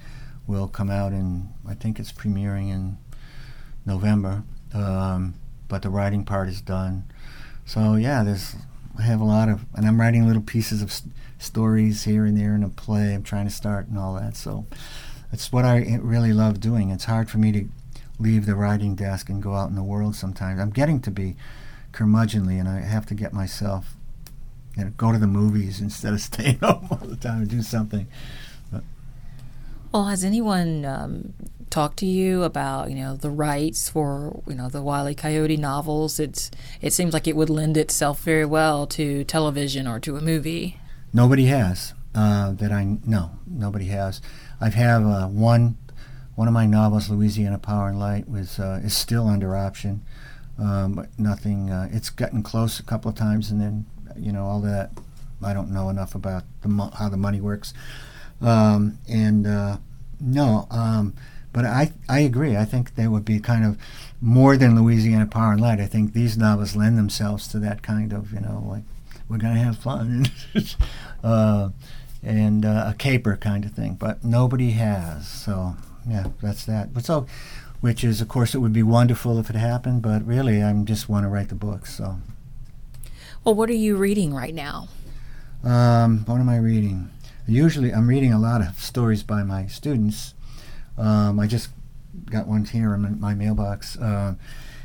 will 0.47 0.69
come 0.69 0.91
out 0.91 1.13
in, 1.13 1.49
I 1.67 1.75
think 1.75 1.99
it's 1.99 2.13
premiering 2.13 2.71
in 2.71 2.99
November. 3.87 4.43
Um, 4.75 5.35
but 5.69 5.83
the 5.83 5.91
writing 5.91 6.25
part 6.25 6.49
is 6.49 6.61
done. 6.61 7.05
So 7.65 7.95
yeah, 7.95 8.23
there's 8.23 8.57
I 8.99 9.03
have 9.03 9.21
a 9.21 9.25
lot 9.25 9.49
of, 9.49 9.65
and 9.75 9.87
I'm 9.87 9.99
writing 10.01 10.27
little 10.27 10.43
pieces 10.43 10.83
of 10.83 10.93
st- 10.93 11.15
stories 11.39 12.05
here 12.05 12.27
and 12.27 12.37
there 12.37 12.55
in 12.55 12.63
a 12.63 12.69
play. 12.69 13.15
I'm 13.15 13.23
trying 13.23 13.47
to 13.47 13.51
start 13.51 13.89
and 13.89 13.99
all 13.99 14.15
that. 14.15 14.37
So 14.37 14.67
it's 15.33 15.51
what 15.51 15.65
I 15.65 15.99
really 16.03 16.33
love 16.33 16.61
doing. 16.61 16.91
It's 16.91 17.05
hard 17.05 17.31
for 17.31 17.39
me 17.39 17.53
to 17.53 17.69
leave 18.19 18.45
the 18.45 18.55
writing 18.55 18.95
desk 18.95 19.31
and 19.31 19.43
go 19.43 19.55
out 19.55 19.71
in 19.71 19.75
the 19.75 19.83
world 19.83 20.15
sometimes. 20.15 20.61
I'm 20.61 20.71
getting 20.71 21.01
to 21.01 21.11
be 21.11 21.37
curmudgeonly, 21.93 22.61
and 22.61 22.69
I 22.69 22.81
have 22.81 23.07
to 23.07 23.15
get 23.15 23.33
myself 23.33 23.97
you 24.77 24.85
know, 24.85 24.91
go 24.97 25.11
to 25.11 25.19
the 25.19 25.27
movies 25.27 25.81
instead 25.81 26.13
of 26.13 26.21
staying 26.21 26.59
home 26.63 26.89
all 26.91 26.99
the 26.99 27.17
time 27.17 27.39
and 27.39 27.49
do 27.49 27.63
something. 27.63 28.07
Well, 29.93 30.05
has 30.05 30.25
anyone 30.25 30.87
um, 30.87 31.35
talked 31.69 31.99
to 31.99 32.07
you 32.07 32.45
about 32.45 32.89
you 32.89 32.97
know 32.97 33.15
the 33.15 33.31
rights 33.31 33.91
for 33.91 34.43
you 34.47 34.55
know 34.55 34.71
the 34.71 34.81
Wylie 34.81 35.15
Coyote 35.15 35.59
novels? 35.59 36.19
It's 36.19 36.51
it 36.81 36.95
seems 36.95 37.13
like 37.13 37.29
it 37.29 37.37
would 37.37 37.51
lend 37.51 37.77
itself 37.77 38.23
very 38.23 38.47
well 38.47 38.87
to 38.89 39.25
television 39.25 39.87
or 39.87 40.01
to 40.01 40.17
a 40.17 40.23
movie. 40.23 40.79
Nobody 41.13 41.45
has 41.47 41.93
uh, 42.15 42.53
that 42.53 42.73
I 42.73 42.85
know. 43.05 43.33
Nobody 43.47 43.87
has. 43.87 44.23
I 44.63 44.71
have 44.71 45.05
uh, 45.05 45.27
one 45.27 45.77
one 46.37 46.49
of 46.49 46.55
my 46.55 46.65
novels, 46.65 47.11
Louisiana 47.11 47.59
Power 47.59 47.89
and 47.89 47.99
Light, 47.99 48.29
was 48.29 48.59
uh, 48.59 48.81
is 48.83 48.97
still 48.97 49.29
under 49.29 49.55
option. 49.55 50.03
Um, 50.59 50.95
but 50.95 51.19
nothing. 51.19 51.71
Uh, 51.71 51.89
it's 51.93 52.09
gotten 52.09 52.43
close 52.43 52.81
a 52.81 52.83
couple 52.83 53.11
of 53.11 53.17
times, 53.17 53.51
and 53.51 53.61
then 53.61 53.87
you 54.17 54.33
know 54.33 54.47
all 54.47 54.61
that. 54.63 54.91
I 55.45 55.53
don't 55.53 55.71
know 55.71 55.89
enough 55.89 56.15
about 56.15 56.45
the 56.63 56.69
mo- 56.69 56.93
how 56.97 57.09
the 57.09 57.17
money 57.17 57.41
works, 57.41 57.75
um, 58.43 58.99
and 59.09 59.47
uh, 59.47 59.79
no, 60.21 60.67
um, 60.71 61.15
but 61.53 61.65
I 61.65 61.93
I 62.09 62.21
agree. 62.21 62.57
I 62.57 62.65
think 62.65 62.95
they 62.95 63.07
would 63.07 63.25
be 63.25 63.41
kind 63.41 63.65
of 63.65 63.79
more 64.21 64.57
than 64.57 64.81
Louisiana 64.81 65.27
Power 65.27 65.53
and 65.53 65.61
Light. 65.61 65.81
I 65.81 65.87
think 65.87 66.13
these 66.13 66.37
novels 66.37 66.77
lend 66.77 66.99
themselves 66.99 67.49
to 67.49 67.59
that 67.61 67.83
kind 67.83 68.13
of 68.13 68.33
you 68.33 68.41
know 68.41 68.65
like 68.69 68.83
we're 69.29 69.39
gonna 69.39 69.61
have 69.63 69.79
fun, 69.79 70.27
uh, 71.25 71.71
and 72.23 72.65
uh, 72.65 72.87
a 72.89 72.95
caper 72.95 73.37
kind 73.37 73.65
of 73.65 73.73
thing. 73.73 73.95
But 73.95 74.25
nobody 74.25 74.73
has, 74.73 75.29
so 75.29 75.77
yeah, 76.09 76.27
that's 76.41 76.65
that. 76.67 76.95
But 76.95 77.05
so, 77.05 77.27
which 77.81 78.05
is 78.05 78.21
of 78.21 78.29
course 78.29 78.55
it 78.55 78.59
would 78.59 78.73
be 78.73 78.83
wonderful 78.83 79.39
if 79.39 79.51
it 79.51 79.57
happened, 79.57 80.03
but 80.03 80.27
really 80.27 80.63
I 80.63 80.73
just 80.85 81.09
want 81.09 81.25
to 81.25 81.29
write 81.29 81.49
the 81.49 81.55
books. 81.55 81.95
So 81.95 82.19
well, 83.45 83.55
what 83.55 83.69
are 83.71 83.75
you 83.75 83.97
reading 83.97 84.33
right 84.33 84.55
now? 84.55 84.89
Um, 85.65 86.25
what 86.27 86.41
am 86.41 86.49
I 86.49 86.59
reading? 86.59 87.11
Usually, 87.47 87.93
I'm 87.93 88.07
reading 88.07 88.33
a 88.33 88.39
lot 88.39 88.61
of 88.61 88.79
stories 88.79 89.25
by 89.25 89.43
my 89.43 89.67
students. 89.67 90.35
Um, 90.97 91.41
I 91.41 91.49
just 91.49 91.71
got 92.31 92.47
one 92.47 92.65
here 92.65 92.95
in 92.95 93.21
my 93.21 93.35
mailbox, 93.35 93.97
uh, 93.99 94.35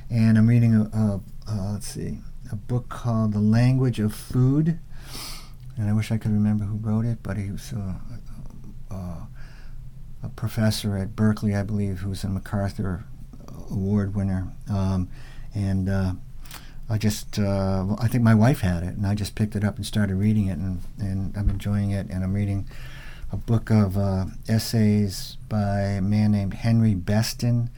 and 0.10 0.38
I'm 0.40 0.48
reading 0.48 0.74
a, 0.74 0.82
a, 0.82 1.22
a, 1.48 1.72
let's 1.74 1.88
see 1.88 2.20
a 2.52 2.56
book 2.56 2.90
called 2.90 3.34
The 3.34 3.40
Language 3.40 4.00
of 4.00 4.16
Food, 4.16 4.80
and 5.78 5.88
I 5.88 5.94
wish 5.94 6.12
I 6.12 6.18
could 6.18 6.32
remember 6.32 6.64
who 6.64 6.78
wrote 6.78 7.06
it, 7.06 7.20
but 7.22 7.38
he 7.38 7.52
was 7.52 7.74
uh, 7.74 7.94
uh, 8.90 9.26
a 10.24 10.30
professor 10.30 10.98
at 10.98 11.16
Berkeley, 11.16 11.56
I 11.56 11.62
believe, 11.62 12.00
who 12.00 12.10
was 12.10 12.24
a 12.24 12.30
MacArthur 12.30 13.06
Award 13.70 14.16
winner, 14.16 14.52
um, 14.68 15.10
and 15.54 15.90
uh, 15.90 16.14
I 16.90 16.98
just, 16.98 17.38
uh, 17.38 17.96
I 18.00 18.08
think 18.08 18.24
my 18.24 18.34
wife 18.34 18.62
had 18.62 18.84
it, 18.84 18.96
and 18.96 19.06
I 19.06 19.14
just 19.14 19.36
picked 19.36 19.56
it 19.56 19.64
up 19.64 19.76
and 19.76 19.86
started 19.86 20.16
reading 20.16 20.48
it, 20.48 20.58
and, 20.58 20.82
and 20.98 21.36
I'm 21.36 21.50
enjoying 21.50 21.92
it. 21.92 22.08
And 22.10 22.24
I'm 22.24 22.34
reading 22.34 22.66
a 23.32 23.38
book 23.38 23.70
of 23.70 23.98
uh, 23.98 24.26
essays 24.48 25.38
by 25.50 25.82
a 25.82 26.02
man 26.02 26.32
named 26.32 26.54
Henry 26.54 26.96
Beston, 26.96 27.70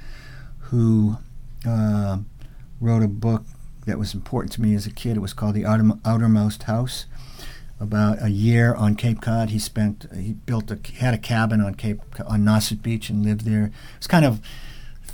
who 0.69 1.17
uh, 1.67 2.19
wrote 2.79 3.01
a 3.01 3.07
book 3.07 3.45
that 3.87 3.97
was 3.97 4.13
important 4.13 4.51
to 4.53 4.61
me 4.61 4.75
as 4.75 4.85
a 4.85 4.91
kid. 4.91 5.17
It 5.17 5.21
was 5.21 5.33
called 5.33 5.55
The 5.55 5.65
Outer, 5.65 5.91
Outermost 6.05 6.63
House. 6.63 7.05
About 7.81 8.21
a 8.21 8.29
year 8.29 8.75
on 8.75 8.95
Cape 8.95 9.21
Cod, 9.21 9.51
he 9.51 9.57
spent. 9.57 10.05
He 10.13 10.33
built 10.33 10.69
a 10.69 10.77
had 10.99 11.13
a 11.13 11.17
cabin 11.17 11.61
on 11.61 11.75
Cape 11.75 12.01
on 12.27 12.43
Nauset 12.43 12.81
Beach 12.81 13.09
and 13.09 13.23
lived 13.23 13.45
there. 13.45 13.71
It's 13.95 14.05
kind 14.05 14.25
of 14.25 14.41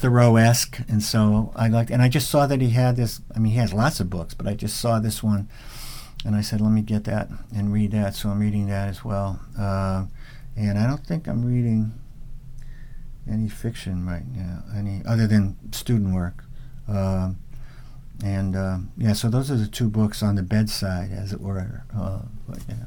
Thoreau-esque, 0.05 0.81
and 0.87 1.01
so 1.01 1.51
I 1.55 1.67
liked. 1.67 1.89
And 1.89 1.99
I 1.99 2.09
just 2.09 2.29
saw 2.29 2.45
that 2.45 2.61
he 2.61 2.69
had 2.69 2.95
this. 2.95 3.21
I 3.35 3.39
mean, 3.39 3.53
he 3.53 3.57
has 3.57 3.73
lots 3.73 3.99
of 3.99 4.07
books, 4.07 4.35
but 4.35 4.45
I 4.45 4.53
just 4.53 4.79
saw 4.79 4.99
this 4.99 5.23
one, 5.23 5.49
and 6.23 6.35
I 6.35 6.41
said, 6.41 6.61
"Let 6.61 6.71
me 6.71 6.81
get 6.81 7.05
that 7.05 7.29
and 7.55 7.73
read 7.73 7.91
that." 7.91 8.13
So 8.13 8.29
I'm 8.29 8.39
reading 8.39 8.67
that 8.67 8.87
as 8.87 9.03
well. 9.03 9.39
Uh, 9.59 10.05
and 10.55 10.77
I 10.77 10.85
don't 10.85 11.03
think 11.03 11.27
I'm 11.27 11.43
reading 11.43 11.93
any 13.27 13.49
fiction 13.49 14.05
right 14.05 14.27
now, 14.27 14.63
any 14.77 15.01
other 15.07 15.25
than 15.25 15.57
student 15.71 16.13
work. 16.13 16.43
Uh, 16.87 17.31
and 18.23 18.55
uh, 18.55 18.77
yeah, 18.97 19.13
so 19.13 19.27
those 19.29 19.49
are 19.49 19.57
the 19.57 19.67
two 19.67 19.89
books 19.89 20.21
on 20.21 20.35
the 20.35 20.43
bedside, 20.43 21.11
as 21.11 21.33
it 21.33 21.41
were. 21.41 21.83
Uh, 21.97 22.19
but, 22.47 22.59
yeah. 22.69 22.85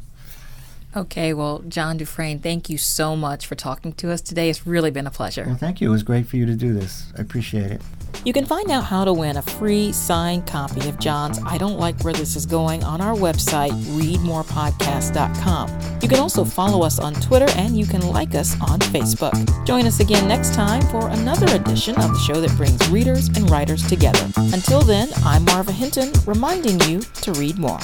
Okay, 0.97 1.35
well, 1.35 1.63
John 1.69 1.99
Dufresne, 1.99 2.39
thank 2.39 2.71
you 2.71 2.79
so 2.79 3.15
much 3.15 3.47
for 3.47 3.55
talking 3.55 3.93
to 3.95 4.11
us 4.11 4.23
today. 4.23 4.49
It's 4.49 4.67
really 4.67 4.91
been 4.91 5.07
a 5.07 5.11
pleasure. 5.11 5.45
Well, 5.47 5.57
thank 5.57 5.81
you. 5.81 5.89
It 5.89 5.93
was 5.93 6.03
great 6.03 6.27
for 6.27 6.37
you 6.37 6.47
to 6.47 6.55
do 6.55 6.73
this. 6.73 7.13
I 7.17 7.21
appreciate 7.21 7.71
it. 7.71 7.83
You 8.25 8.33
can 8.33 8.47
find 8.47 8.71
out 8.71 8.85
how 8.85 9.05
to 9.05 9.13
win 9.13 9.37
a 9.37 9.43
free 9.43 9.93
signed 9.93 10.47
copy 10.47 10.89
of 10.89 10.99
John's 10.99 11.39
I 11.45 11.59
Don't 11.59 11.79
Like 11.79 12.03
Where 12.03 12.15
This 12.15 12.37
Is 12.37 12.47
Going 12.47 12.83
on 12.83 13.03
our 13.03 13.15
website, 13.15 13.71
readmorepodcast.com. 13.71 15.99
You 16.03 16.09
can 16.09 16.19
also 16.19 16.45
follow 16.45 16.83
us 16.83 16.99
on 16.99 17.15
Twitter 17.15 17.47
and 17.57 17.79
you 17.79 17.87
can 17.87 18.09
like 18.09 18.35
us 18.35 18.55
on 18.61 18.81
Facebook. 18.81 19.67
Join 19.67 19.87
us 19.87 20.01
again 20.01 20.27
next 20.27 20.55
time 20.55 20.83
for 20.89 21.09
another 21.11 21.55
edition 21.55 21.95
of 21.97 22.13
the 22.13 22.19
show 22.19 22.41
that 22.41 22.51
brings 22.57 22.89
readers 22.89 23.29
and 23.29 23.49
writers 23.51 23.87
together. 23.87 24.27
Until 24.37 24.81
then, 24.81 25.11
I'm 25.25 25.45
Marva 25.45 25.73
Hinton, 25.73 26.13
reminding 26.27 26.81
you 26.89 27.01
to 27.01 27.33
read 27.33 27.59
more. 27.59 27.79